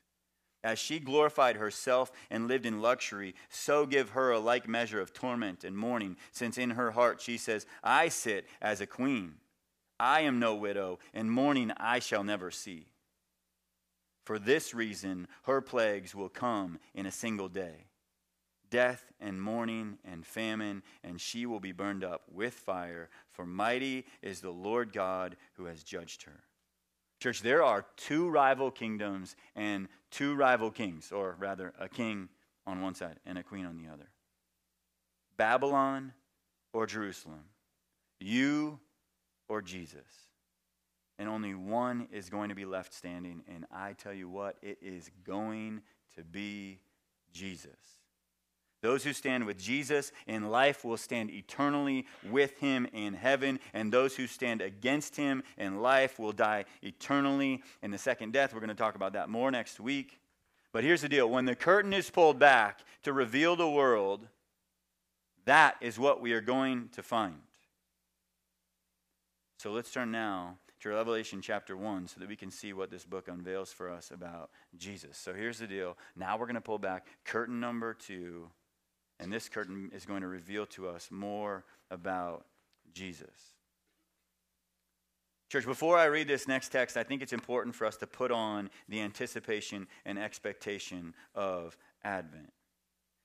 [0.62, 5.14] As she glorified herself and lived in luxury, so give her a like measure of
[5.14, 9.36] torment and mourning, since in her heart she says, I sit as a queen.
[9.98, 12.86] I am no widow, and mourning I shall never see.
[14.24, 17.89] For this reason, her plagues will come in a single day
[18.70, 24.06] death and mourning and famine, and she will be burned up with fire, for mighty
[24.22, 26.40] is the Lord God who has judged her.
[27.20, 32.28] Church, there are two rival kingdoms and two rival kings, or rather, a king
[32.66, 34.08] on one side and a queen on the other
[35.36, 36.12] Babylon
[36.72, 37.44] or Jerusalem,
[38.18, 38.78] you
[39.48, 40.28] or Jesus.
[41.18, 43.42] And only one is going to be left standing.
[43.46, 45.82] And I tell you what, it is going
[46.16, 46.80] to be
[47.32, 48.00] Jesus.
[48.82, 53.92] Those who stand with Jesus in life will stand eternally with him in heaven, and
[53.92, 58.54] those who stand against him in life will die eternally in the second death.
[58.54, 60.18] We're going to talk about that more next week.
[60.72, 64.26] But here's the deal when the curtain is pulled back to reveal the world,
[65.44, 67.40] that is what we are going to find.
[69.58, 73.04] So let's turn now to Revelation chapter 1 so that we can see what this
[73.04, 75.18] book unveils for us about Jesus.
[75.18, 75.98] So here's the deal.
[76.16, 78.48] Now we're going to pull back curtain number 2
[79.20, 82.46] and this curtain is going to reveal to us more about
[82.92, 83.54] Jesus.
[85.50, 88.30] Church, before I read this next text, I think it's important for us to put
[88.30, 92.52] on the anticipation and expectation of Advent.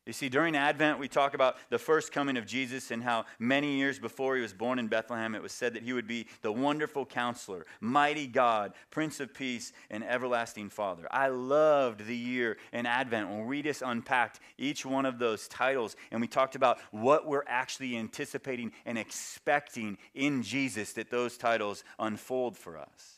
[0.06, 3.78] You see, during Advent, we talk about the first coming of Jesus and how many
[3.78, 6.52] years before he was born in Bethlehem, it was said that he would be the
[6.52, 11.08] wonderful counselor, mighty God, Prince of Peace, and everlasting Father.
[11.10, 15.96] I loved the year in Advent when we just unpacked each one of those titles
[16.12, 21.84] and we talked about what we're actually anticipating and expecting in Jesus that those titles
[21.98, 23.15] unfold for us.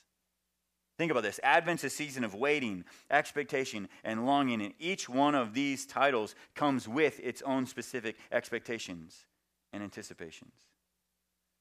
[0.98, 1.40] Think about this.
[1.44, 6.88] Advent's a season of waiting, expectation, and longing, and each one of these titles comes
[6.88, 9.26] with its own specific expectations
[9.72, 10.54] and anticipations.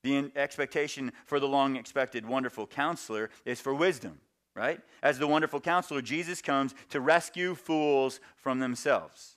[0.03, 4.21] The expectation for the long expected wonderful counselor is for wisdom,
[4.55, 4.81] right?
[5.03, 9.37] As the wonderful counselor, Jesus comes to rescue fools from themselves.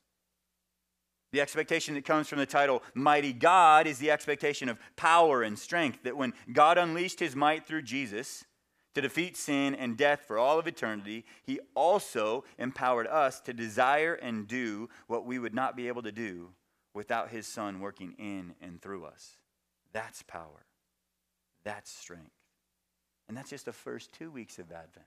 [1.32, 5.60] The expectation that comes from the title Mighty God is the expectation of power and
[5.60, 8.46] strength, that when God unleashed his might through Jesus,
[8.96, 14.16] to defeat sin and death for all of eternity, he also empowered us to desire
[14.16, 16.50] and do what we would not be able to do
[16.94, 19.38] without his son working in and through us.
[19.94, 20.66] That's power.
[21.64, 22.32] That's strength.
[23.28, 25.06] And that's just the first two weeks of Advent.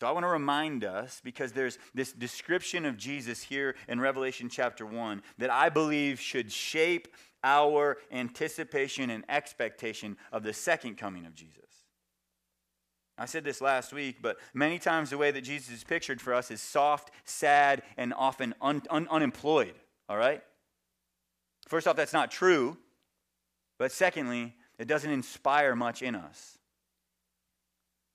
[0.00, 4.50] So I want to remind us, because there's this description of Jesus here in Revelation
[4.50, 7.08] chapter 1 that I believe should shape
[7.42, 11.63] our anticipation and expectation of the second coming of Jesus.
[13.16, 16.34] I said this last week, but many times the way that Jesus is pictured for
[16.34, 19.74] us is soft, sad, and often un- un- unemployed.
[20.08, 20.42] All right?
[21.68, 22.76] First off, that's not true.
[23.78, 26.58] But secondly, it doesn't inspire much in us.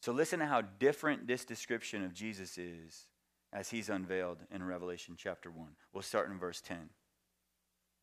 [0.01, 3.07] So listen to how different this description of Jesus is
[3.51, 5.67] as he's unveiled in Revelation chapter 1.
[5.93, 6.89] We'll start in verse 10.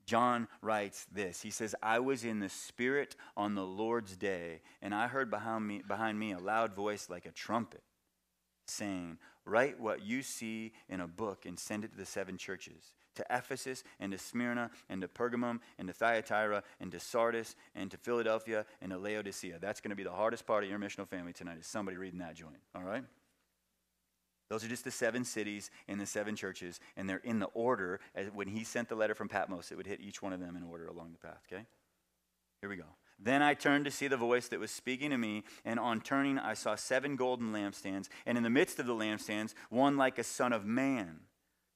[0.07, 1.43] John writes this.
[1.43, 5.67] He says, I was in the Spirit on the Lord's day, and I heard behind
[5.67, 7.83] me, behind me a loud voice like a trumpet,
[8.67, 12.93] saying, Write what you see in a book and send it to the seven churches
[13.17, 17.91] to Ephesus and to Smyrna and to Pergamum and to Thyatira and to Sardis and
[17.91, 19.59] to Philadelphia and to Laodicea.
[19.61, 22.19] That's going to be the hardest part of your missional family tonight is somebody reading
[22.21, 23.05] that joint, all right?
[24.49, 28.01] Those are just the seven cities and the seven churches, and they're in the order.
[28.15, 30.57] As when he sent the letter from Patmos, it would hit each one of them
[30.57, 31.65] in order along the path, okay?
[32.61, 32.85] Here we go.
[33.19, 36.39] Then I turned to see the voice that was speaking to me, and on turning,
[36.39, 40.25] I saw seven golden lampstands, and in the midst of the lampstands, one like a
[40.25, 41.21] son of man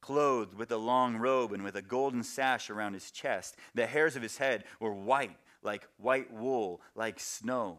[0.00, 3.56] clothed with a long robe and with a golden sash around his chest.
[3.74, 7.78] The hairs of his head were white, like white wool, like snow.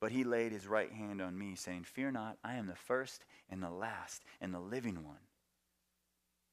[0.00, 3.24] But he laid his right hand on me, saying, Fear not, I am the first
[3.50, 5.20] and the last and the living one.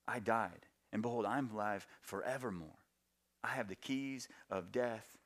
[0.08, 2.68] I died, and behold, I am alive forevermore.
[3.44, 5.18] I have the keys of death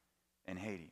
[0.46, 0.90] and Hades.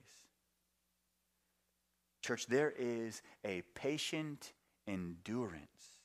[2.24, 4.54] Church, there is a patient
[4.88, 5.98] endurance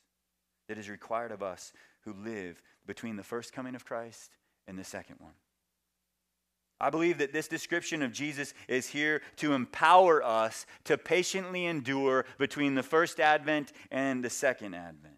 [0.68, 4.30] that is required of us who live between the first coming of Christ
[4.66, 5.32] and the second one.
[6.84, 12.26] I believe that this description of Jesus is here to empower us to patiently endure
[12.36, 15.14] between the first advent and the second advent.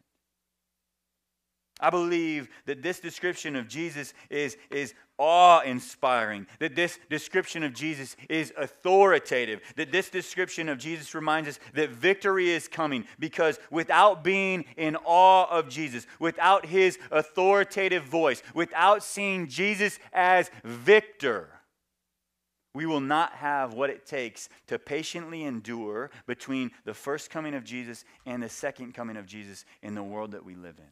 [1.80, 7.74] I believe that this description of Jesus is, is awe inspiring, that this description of
[7.74, 13.58] Jesus is authoritative, that this description of Jesus reminds us that victory is coming because
[13.72, 21.55] without being in awe of Jesus, without his authoritative voice, without seeing Jesus as victor,
[22.76, 27.64] we will not have what it takes to patiently endure between the first coming of
[27.64, 30.90] Jesus and the second coming of Jesus in the world that we live in.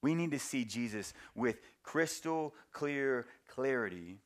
[0.00, 4.16] We need to see Jesus with crystal clear clarity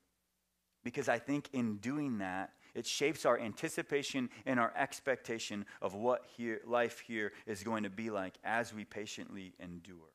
[0.84, 6.26] because I think in doing that, it shapes our anticipation and our expectation of what
[6.36, 10.12] here, life here is going to be like as we patiently endure.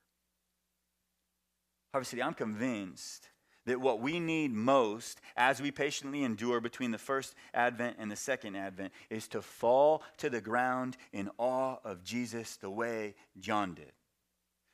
[1.91, 3.27] Harvest City, I'm convinced
[3.65, 8.15] that what we need most as we patiently endure between the first advent and the
[8.15, 13.73] second advent is to fall to the ground in awe of Jesus the way John
[13.73, 13.91] did.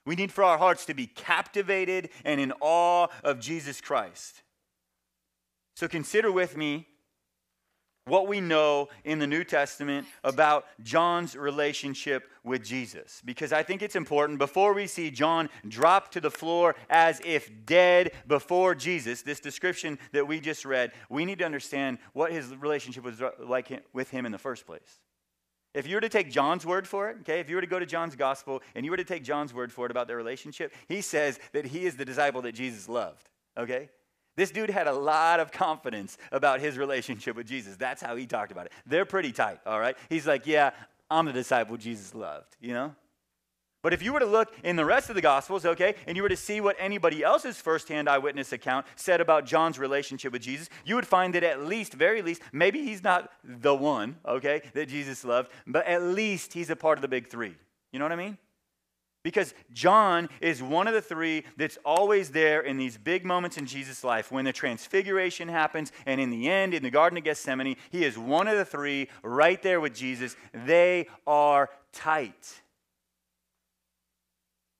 [0.05, 4.41] We need for our hearts to be captivated and in awe of Jesus Christ.
[5.75, 6.88] So consider with me
[8.09, 13.21] what we know in the New Testament about John's relationship with Jesus.
[13.23, 17.49] Because I think it's important before we see John drop to the floor as if
[17.65, 22.55] dead before Jesus, this description that we just read, we need to understand what his
[22.55, 24.99] relationship was like with him in the first place.
[25.73, 27.77] If you were to take John's word for it, okay, if you were to go
[27.77, 30.73] to John's gospel and you were to take John's word for it about their relationship,
[30.87, 33.89] he says that he is the disciple that Jesus loved, okay?
[34.39, 37.75] This dude had a lot of confidence about his relationship with Jesus.
[37.75, 38.71] That's how he talked about it.
[38.85, 39.97] They're pretty tight, all right?
[40.07, 40.71] He's like, yeah,
[41.11, 42.95] I'm the disciple Jesus loved, you know?
[43.81, 46.23] But if you were to look in the rest of the Gospels, okay, and you
[46.23, 50.69] were to see what anybody else's firsthand eyewitness account said about John's relationship with Jesus,
[50.85, 54.87] you would find that at least, very least, maybe he's not the one, okay, that
[54.87, 57.57] Jesus loved, but at least he's a part of the big three.
[57.91, 58.37] You know what I mean?
[59.21, 63.65] Because John is one of the three that's always there in these big moments in
[63.65, 64.31] Jesus' life.
[64.31, 68.17] When the transfiguration happens, and in the end, in the Garden of Gethsemane, he is
[68.17, 70.37] one of the three right there with Jesus.
[70.53, 72.61] They are tight.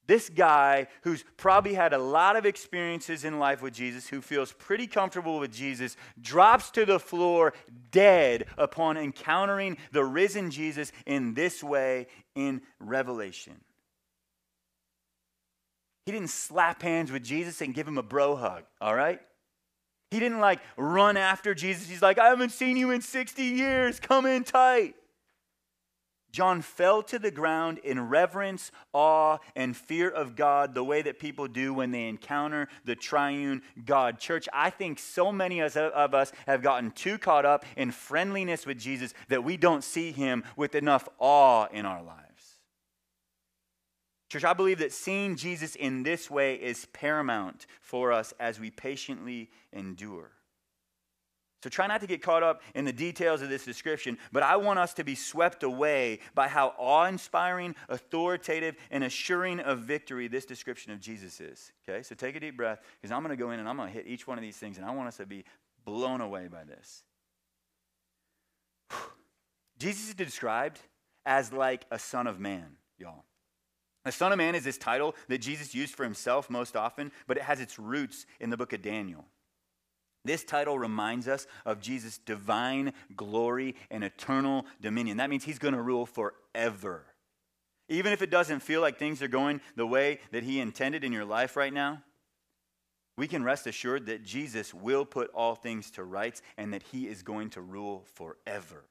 [0.08, 4.54] This guy who's probably had a lot of experiences in life with Jesus, who feels
[4.54, 7.54] pretty comfortable with Jesus, drops to the floor
[7.92, 13.60] dead upon encountering the risen Jesus in this way in Revelation.
[16.10, 19.22] He didn't slap hands with Jesus and give him a bro hug, all right?
[20.10, 21.88] He didn't like run after Jesus.
[21.88, 24.00] He's like, I haven't seen you in 60 years.
[24.00, 24.96] Come in tight.
[26.32, 31.20] John fell to the ground in reverence, awe, and fear of God, the way that
[31.20, 34.18] people do when they encounter the triune God.
[34.18, 38.80] Church, I think so many of us have gotten too caught up in friendliness with
[38.80, 42.29] Jesus that we don't see him with enough awe in our lives.
[44.30, 48.70] Church, I believe that seeing Jesus in this way is paramount for us as we
[48.70, 50.32] patiently endure.
[51.64, 54.56] So try not to get caught up in the details of this description, but I
[54.56, 60.30] want us to be swept away by how awe inspiring, authoritative, and assuring of victory
[60.30, 61.74] this description of Jesus is.
[61.88, 63.90] Okay, so take a deep breath because I'm going to go in and I'm going
[63.90, 65.44] to hit each one of these things, and I want us to be
[65.84, 67.04] blown away by this.
[69.80, 70.80] Jesus is described
[71.26, 73.26] as like a son of man, y'all.
[74.06, 77.38] The Son of Man is this title that Jesus used for himself most often, but
[77.38, 79.26] it has its roots in the book of Daniel.
[80.26, 85.18] This title reminds us of Jesus' divine glory and eternal dominion.
[85.18, 87.06] That means he's going to rule forever.
[87.88, 91.12] Even if it doesn't feel like things are going the way that he intended in
[91.12, 92.04] your life right now,
[93.18, 97.08] we can rest assured that Jesus will put all things to rights and that he
[97.08, 98.86] is going to rule forever.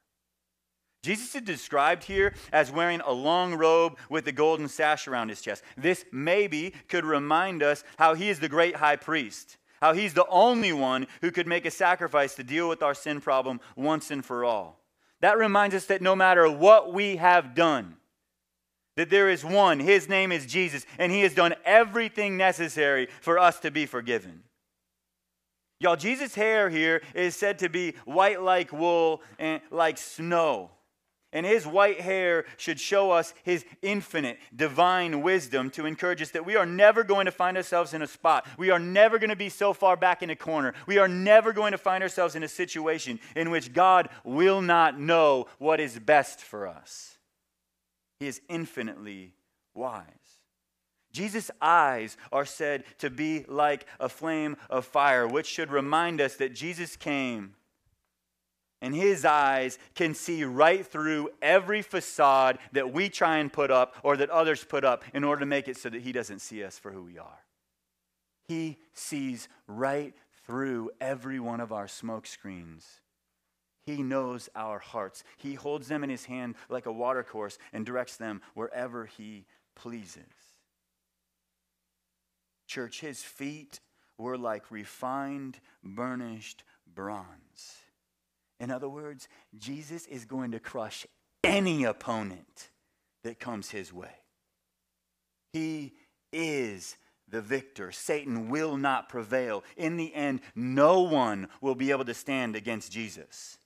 [1.03, 5.41] Jesus is described here as wearing a long robe with a golden sash around his
[5.41, 5.63] chest.
[5.77, 10.27] This maybe could remind us how he is the great high priest how he's the
[10.29, 14.25] only one who could make a sacrifice to deal with our sin problem once and
[14.25, 14.81] for all.
[15.21, 17.97] That reminds us that no matter what we have done,
[18.97, 23.39] that there is one, his name is Jesus, and he has done everything necessary for
[23.39, 24.43] us to be forgiven.
[25.81, 30.71] Y'all, Jesus' hair here is said to be white like wool and like snow.
[31.33, 36.47] And his white hair should show us his infinite divine wisdom to encourage us that
[36.47, 38.47] we are never going to find ourselves in a spot.
[38.57, 40.73] We are never going to be so far back in a corner.
[40.87, 44.99] We are never going to find ourselves in a situation in which God will not
[44.99, 47.19] know what is best for us.
[48.21, 49.35] He is infinitely
[49.75, 50.05] wise.
[51.13, 56.37] Jesus' eyes are said to be like a flame of fire, which should remind us
[56.37, 57.55] that Jesus came
[58.81, 63.97] and his eyes can see right through every facade that we try and put up
[64.03, 66.63] or that others put up in order to make it so that he doesn't see
[66.63, 67.45] us for who we are.
[68.47, 70.15] He sees right
[70.47, 72.87] through every one of our smoke screens.
[73.85, 75.25] He knows our hearts.
[75.37, 80.23] He holds them in his hand like a watercourse and directs them wherever he pleases.
[82.67, 83.81] Church, his feet
[84.19, 87.77] were like refined, burnished bronze.
[88.61, 91.07] In other words, Jesus is going to crush
[91.45, 92.71] any opponent
[93.25, 94.11] that comes his way.
[95.53, 95.95] He
[96.33, 96.97] is
[97.29, 97.93] the victor.
[97.93, 99.63] Satan will not prevail.
[99.77, 103.59] In the end, no one will be able to stand against Jesus.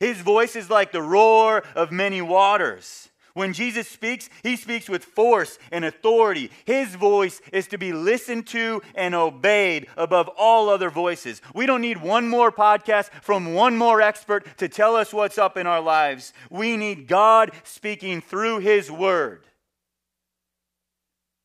[0.00, 3.08] His voice is like the roar of many waters.
[3.36, 6.50] When Jesus speaks, he speaks with force and authority.
[6.64, 11.42] His voice is to be listened to and obeyed above all other voices.
[11.54, 15.58] We don't need one more podcast from one more expert to tell us what's up
[15.58, 16.32] in our lives.
[16.48, 19.44] We need God speaking through his word.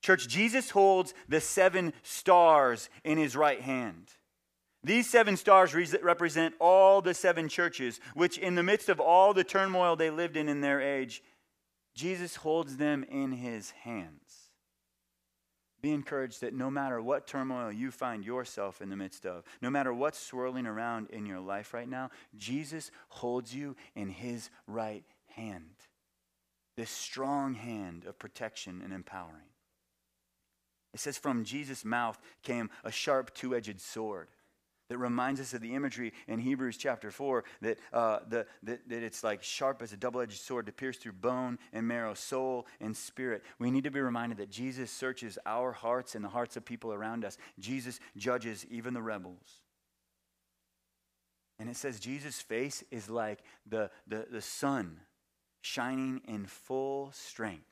[0.02, 4.12] Church, Jesus holds the seven stars in his right hand.
[4.82, 9.44] These seven stars represent all the seven churches, which, in the midst of all the
[9.44, 11.22] turmoil they lived in in their age,
[11.94, 14.52] Jesus holds them in his hands.
[15.82, 19.70] Be encouraged that no matter what turmoil you find yourself in the midst of, no
[19.70, 25.04] matter what's swirling around in your life right now, Jesus holds you in his right
[25.36, 25.74] hand.
[26.78, 29.50] This strong hand of protection and empowering.
[30.94, 34.28] It says, From Jesus' mouth came a sharp two edged sword
[34.92, 39.04] that reminds us of the imagery in Hebrews chapter 4 that, uh, the, that, that
[39.04, 42.68] it's like sharp as a double edged sword to pierce through bone and marrow, soul
[42.82, 43.42] and spirit.
[43.58, 46.92] We need to be reminded that Jesus searches our hearts and the hearts of people
[46.92, 47.38] around us.
[47.58, 49.62] Jesus judges even the rebels.
[51.58, 55.00] And it says Jesus' face is like the, the, the sun
[55.62, 57.71] shining in full strength.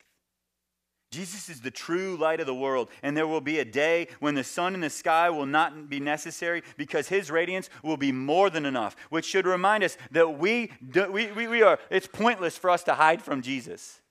[1.12, 4.36] Jesus is the true light of the world, and there will be a day when
[4.36, 8.52] the sun in the sky will not be necessary because his radiance will be more
[8.52, 12.60] than enough, which should remind us that we, do, we, we, we are, it's pointless
[12.60, 14.02] for us to hide from Jesus.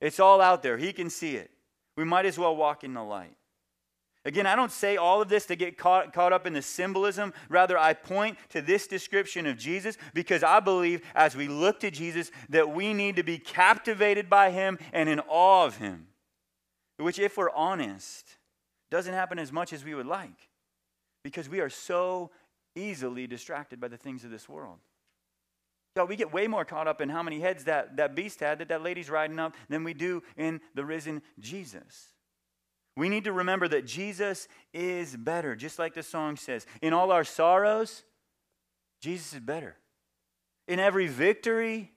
[0.00, 1.50] It's all out there, he can see it.
[1.98, 3.35] We might as well walk in the light.
[4.26, 7.32] Again, I don't say all of this to get caught, caught up in the symbolism.
[7.48, 11.92] Rather, I point to this description of Jesus because I believe as we look to
[11.92, 16.08] Jesus that we need to be captivated by him and in awe of him.
[16.96, 18.26] Which, if we're honest,
[18.90, 20.48] doesn't happen as much as we would like
[21.22, 22.32] because we are so
[22.74, 24.78] easily distracted by the things of this world.
[25.96, 28.58] So we get way more caught up in how many heads that, that beast had
[28.58, 32.15] that that lady's riding up than we do in the risen Jesus.
[32.96, 36.66] We need to remember that Jesus is better, just like the song says.
[36.80, 38.04] In all our sorrows,
[39.00, 39.76] Jesus is better.
[40.66, 41.92] In every victory,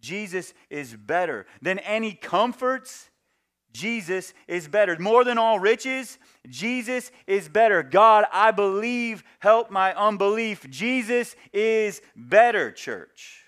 [0.00, 1.46] Jesus is better.
[1.62, 3.08] Than any comforts,
[3.72, 4.96] Jesus is better.
[4.98, 6.18] More than all riches,
[6.48, 7.82] Jesus is better.
[7.82, 10.68] God, I believe, help my unbelief.
[10.70, 13.43] Jesus is better, church.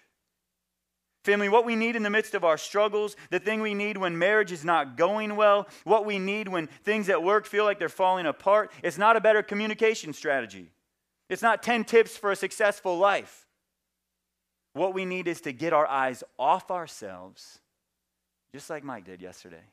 [1.26, 4.16] Family, what we need in the midst of our struggles, the thing we need when
[4.16, 7.88] marriage is not going well, what we need when things at work feel like they're
[7.88, 10.70] falling apart, it's not a better communication strategy.
[11.28, 13.48] It's not 10 tips for a successful life.
[14.72, 17.58] What we need is to get our eyes off ourselves,
[18.52, 19.64] just like Mike did yesterday,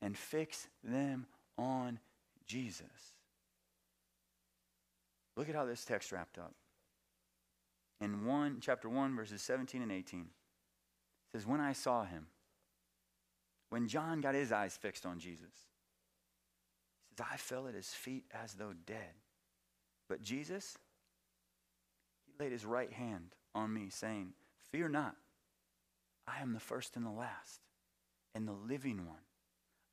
[0.00, 1.26] and fix them
[1.58, 1.98] on
[2.46, 2.86] Jesus.
[5.36, 6.54] Look at how this text wrapped up.
[8.00, 10.28] In 1 chapter 1 verses 17 and 18
[11.32, 12.26] says, When I saw him,
[13.68, 15.52] when John got his eyes fixed on Jesus,
[17.08, 19.14] he says, I fell at his feet as though dead.
[20.08, 20.76] But Jesus,
[22.26, 24.32] he laid his right hand on me, saying,
[24.72, 25.16] Fear not,
[26.26, 27.60] I am the first and the last,
[28.34, 29.22] and the living one.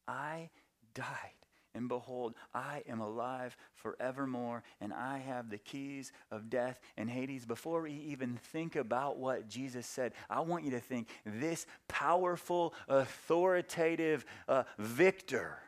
[0.07, 0.49] I
[0.93, 1.36] died
[1.77, 7.45] and behold, I am alive forevermore, and I have the keys of death and Hades.
[7.45, 12.73] Before we even think about what Jesus said, I want you to think this powerful,
[12.87, 15.59] authoritative uh, victor.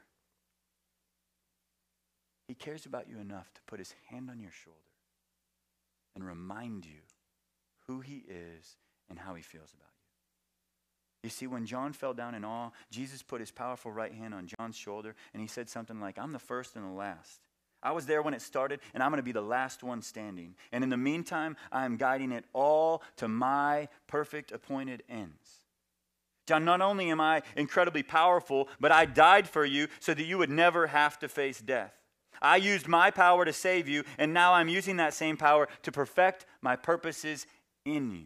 [2.48, 4.80] He cares about you enough to put his hand on your shoulder
[6.16, 7.02] and remind you
[7.86, 8.78] who he is
[9.12, 10.09] and how he feels about you.
[11.24, 14.48] You see, when John fell down in awe, Jesus put his powerful right hand on
[14.48, 17.42] John's shoulder and he said something like, I'm the first and the last.
[17.82, 20.56] I was there when it started, and I'm going to be the last one standing.
[20.72, 25.64] And in the meantime, I am guiding it all to my perfect appointed ends.
[26.46, 30.38] John, not only am I incredibly powerful, but I died for you so that you
[30.38, 31.94] would never have to face death.
[32.42, 35.92] I used my power to save you, and now I'm using that same power to
[35.92, 37.46] perfect my purposes
[37.86, 38.26] in you.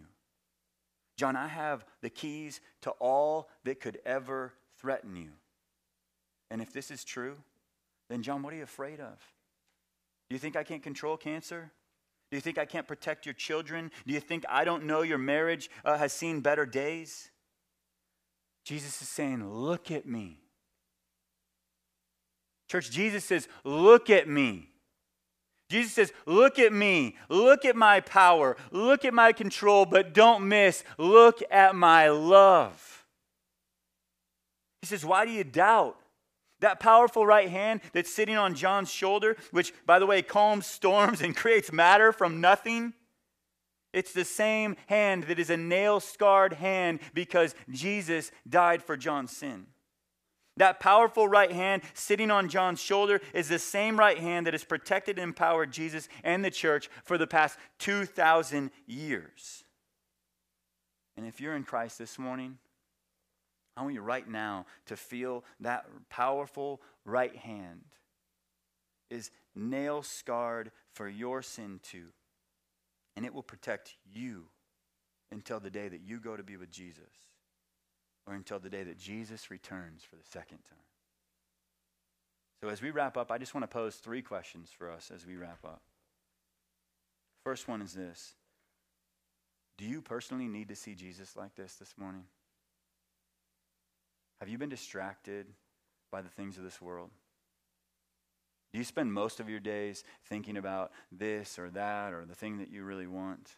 [1.16, 5.30] John, I have the keys to all that could ever threaten you.
[6.49, 7.38] And if this is true,
[8.09, 9.18] then, John, what are you afraid of?
[10.30, 11.72] Do you think I can't control cancer?
[12.32, 13.91] Do you think I can't protect your children?
[14.07, 17.30] Do you think I don't know your marriage uh, has seen better days?
[18.64, 20.39] Jesus is saying, Look at me.
[22.70, 24.72] Church, Jesus says, Look at me.
[25.70, 27.16] Jesus says, Look at me.
[27.30, 28.57] Look at my power.
[28.72, 30.84] Look at my control, but don't miss.
[30.97, 33.05] Look at my love.
[34.82, 35.97] He says, Why do you doubt?
[36.59, 41.22] That powerful right hand that's sitting on John's shoulder, which, by the way, calms storms
[41.22, 42.93] and creates matter from nothing.
[43.93, 49.36] It's the same hand that is a nail scarred hand because Jesus died for John's
[49.36, 49.68] sin.
[50.58, 54.64] That powerful right hand sitting on John's shoulder is the same right hand that has
[54.64, 59.64] protected and empowered Jesus and the church for the past 2,000 years.
[61.18, 62.58] And if you're in Christ this morning,
[63.76, 67.82] I want you right now to feel that powerful right hand
[69.10, 72.08] is nail scarred for your sin too.
[73.16, 74.45] And it will protect you
[75.32, 77.32] until the day that you go to be with Jesus
[78.26, 80.80] or until the day that Jesus returns for the second time.
[82.61, 85.26] So, as we wrap up, I just want to pose three questions for us as
[85.26, 85.82] we wrap up.
[87.43, 88.36] First one is this
[89.78, 92.24] Do you personally need to see Jesus like this this morning?
[94.39, 95.47] Have you been distracted
[96.11, 97.09] by the things of this world?
[98.71, 102.57] Do you spend most of your days thinking about this or that or the thing
[102.57, 103.51] that you really want?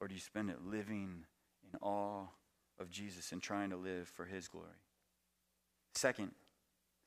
[0.00, 1.24] Or do you spend it living
[1.72, 2.26] in awe
[2.78, 4.66] of Jesus and trying to live for his glory.
[5.94, 6.32] Second,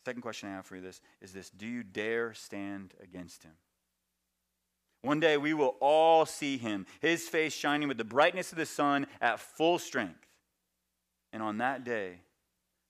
[0.06, 3.54] second question I have for you this is this do you dare stand against him?
[5.02, 8.66] One day we will all see him, his face shining with the brightness of the
[8.66, 10.28] sun at full strength.
[11.32, 12.22] And on that day,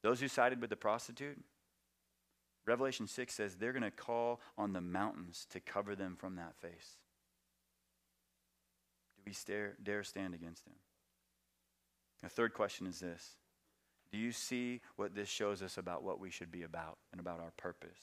[0.03, 1.37] those who sided with the prostitute,
[2.65, 6.55] Revelation 6 says they're going to call on the mountains to cover them from that
[6.55, 6.97] face.
[9.15, 10.73] Do we stare, dare stand against him?
[12.23, 13.35] The third question is this
[14.11, 17.39] Do you see what this shows us about what we should be about and about
[17.39, 17.99] our purpose?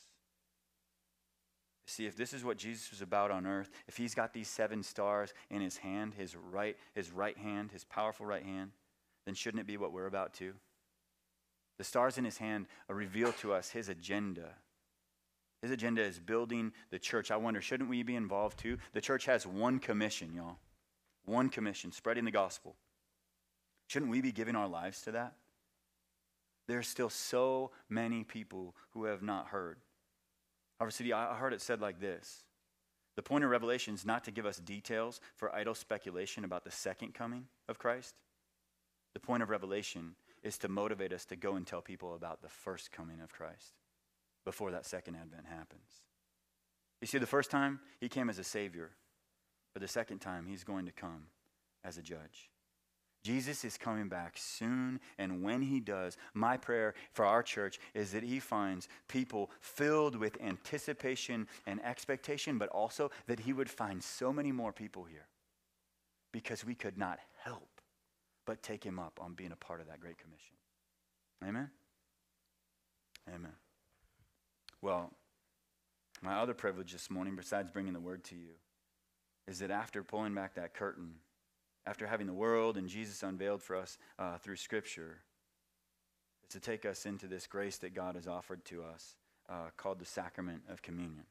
[1.87, 4.83] See, if this is what Jesus was about on earth, if he's got these seven
[4.83, 8.71] stars in his hand, his right, his right hand, his powerful right hand,
[9.27, 10.55] then shouldn't it be what we're about too?
[11.77, 14.55] The stars in his hand reveal to us his agenda.
[15.61, 17.31] His agenda is building the church.
[17.31, 18.79] I wonder, shouldn't we be involved too?
[18.93, 20.59] The church has one commission, y'all.
[21.25, 22.77] One commission, spreading the gospel.
[23.87, 25.35] Shouldn't we be giving our lives to that?
[26.67, 29.79] There are still so many people who have not heard.
[30.79, 32.45] Harvest City, I heard it said like this
[33.17, 36.71] The point of Revelation is not to give us details for idle speculation about the
[36.71, 38.15] second coming of Christ.
[39.13, 42.49] The point of Revelation is to motivate us to go and tell people about the
[42.49, 43.75] first coming of Christ
[44.45, 46.03] before that second advent happens.
[47.01, 48.91] You see, the first time he came as a savior,
[49.73, 51.27] but the second time he's going to come
[51.85, 52.51] as a judge.
[53.25, 58.13] Jesus is coming back soon, and when he does, my prayer for our church is
[58.13, 64.05] that he finds people filled with anticipation and expectation, but also that he would find
[64.05, 65.27] so many more people here
[66.33, 67.81] because we could not help
[68.47, 70.57] but take him up on being a part of that great commission.
[71.43, 71.71] Amen?
[73.35, 73.53] Amen.
[74.83, 75.11] Well,
[76.21, 78.53] my other privilege this morning, besides bringing the word to you,
[79.49, 81.15] is that after pulling back that curtain,
[81.87, 85.19] after having the world and Jesus unveiled for us uh, through Scripture,
[86.43, 89.17] is to take us into this grace that God has offered to us
[89.49, 91.25] uh, called the sacrament of communion.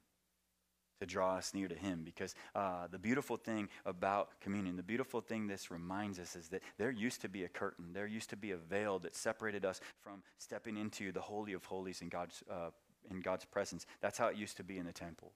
[1.00, 2.04] To draw us near to Him.
[2.06, 6.62] Because uh, the beautiful thing about communion, the beautiful thing this reminds us is that
[6.78, 9.82] there used to be a curtain, there used to be a veil that separated us
[10.02, 12.70] from stepping into the Holy of Holies in God's, uh,
[13.10, 13.86] in God's presence.
[14.02, 15.34] That's how it used to be in the temple.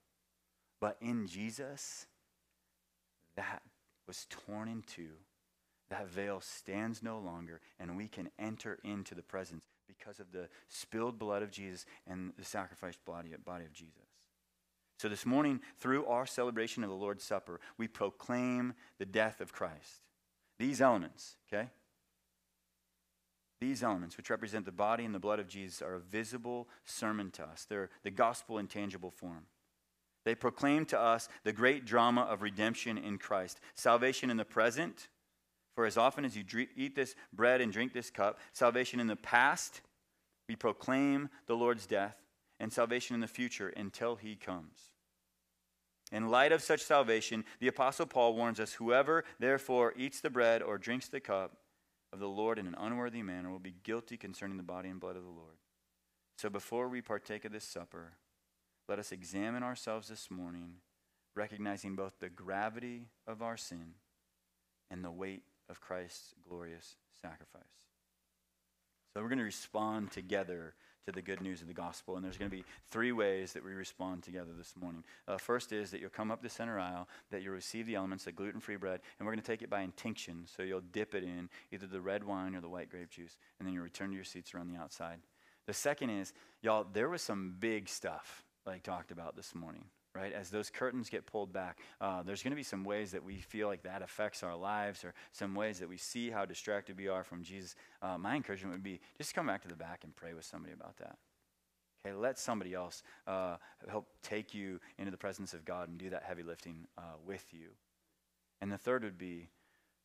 [0.79, 2.05] But in Jesus,
[3.35, 3.61] that
[4.07, 5.11] was torn in two,
[5.89, 10.49] that veil stands no longer, and we can enter into the presence because of the
[10.67, 13.93] spilled blood of Jesus and the sacrificed body, body of Jesus.
[14.97, 19.53] So, this morning, through our celebration of the Lord's Supper, we proclaim the death of
[19.53, 20.01] Christ.
[20.57, 21.69] These elements, okay?
[23.61, 27.31] These elements, which represent the body and the blood of Jesus, are a visible sermon
[27.31, 27.65] to us.
[27.67, 29.45] They're the gospel in tangible form.
[30.27, 35.07] They proclaim to us the great drama of redemption in Christ salvation in the present,
[35.73, 36.43] for as often as you
[36.75, 39.79] eat this bread and drink this cup, salvation in the past,
[40.49, 42.17] we proclaim the Lord's death,
[42.59, 44.91] and salvation in the future until he comes.
[46.11, 50.61] In light of such salvation, the Apostle Paul warns us whoever therefore eats the bread
[50.61, 51.55] or drinks the cup
[52.11, 55.15] of the Lord in an unworthy manner will be guilty concerning the body and blood
[55.15, 55.55] of the Lord.
[56.37, 58.17] So before we partake of this supper,
[58.87, 60.75] let us examine ourselves this morning,
[61.35, 63.95] recognizing both the gravity of our sin
[64.89, 67.63] and the weight of Christ's glorious sacrifice.
[69.13, 70.75] So we're going to respond together
[71.07, 72.15] to the good news of the gospel.
[72.15, 75.03] And there's going to be three ways that we respond together this morning.
[75.27, 78.25] Uh, first is that you'll come up the center aisle, that you'll receive the elements,
[78.25, 80.45] the gluten free bread, and we're going to take it by intinction.
[80.45, 83.65] So you'll dip it in either the red wine or the white grape juice, and
[83.65, 85.19] then you'll return to your seats around the outside.
[85.65, 90.33] The second is, y'all, there was some big stuff like talked about this morning, right?
[90.33, 93.35] As those curtains get pulled back, uh, there's going to be some ways that we
[93.37, 97.07] feel like that affects our lives, or some ways that we see how distracted we
[97.07, 97.75] are from Jesus.
[98.01, 100.73] Uh, my encouragement would be just come back to the back and pray with somebody
[100.73, 101.17] about that.
[102.05, 103.57] Okay, let somebody else uh,
[103.89, 107.45] help take you into the presence of God and do that heavy lifting uh, with
[107.51, 107.69] you.
[108.61, 109.49] And the third would be,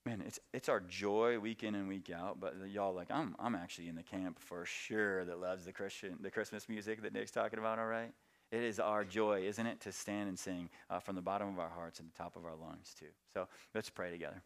[0.04, 2.40] man, it's it's our joy week in and week out.
[2.40, 6.18] But y'all, like, I'm I'm actually in the camp for sure that loves the Christian
[6.20, 7.78] the Christmas music that Nick's talking about.
[7.78, 8.12] All right,
[8.53, 11.59] it is our joy, isn't it, to stand and sing uh, from the bottom of
[11.59, 13.07] our hearts and the top of our lungs, too.
[13.34, 14.42] So let's pray together.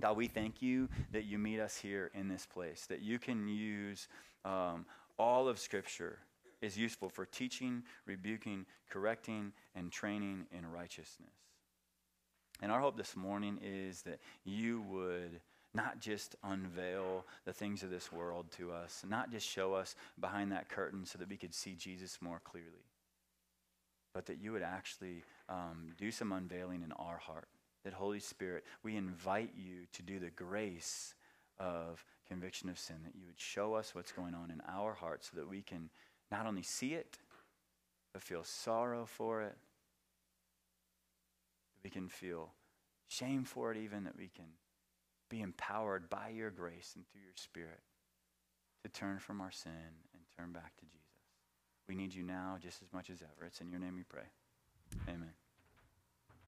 [0.00, 3.46] God, we thank you that you meet us here in this place, that you can
[3.46, 4.08] use
[4.44, 4.86] um,
[5.18, 6.18] all of Scripture
[6.60, 11.30] is useful for teaching, rebuking, correcting, and training in righteousness.
[12.60, 15.40] And our hope this morning is that you would
[15.74, 20.50] not just unveil the things of this world to us, not just show us behind
[20.50, 22.87] that curtain so that we could see Jesus more clearly,
[24.18, 27.46] but that you would actually um, do some unveiling in our heart.
[27.84, 31.14] That, Holy Spirit, we invite you to do the grace
[31.56, 35.30] of conviction of sin, that you would show us what's going on in our hearts
[35.30, 35.90] so that we can
[36.32, 37.16] not only see it,
[38.12, 39.56] but feel sorrow for it,
[41.84, 42.50] we can feel
[43.06, 44.46] shame for it, even that we can
[45.30, 47.82] be empowered by your grace and through your Spirit
[48.82, 49.70] to turn from our sin
[50.12, 51.07] and turn back to Jesus.
[51.88, 53.46] We need you now just as much as ever.
[53.46, 54.28] It's in your name we pray.
[55.08, 55.32] Amen.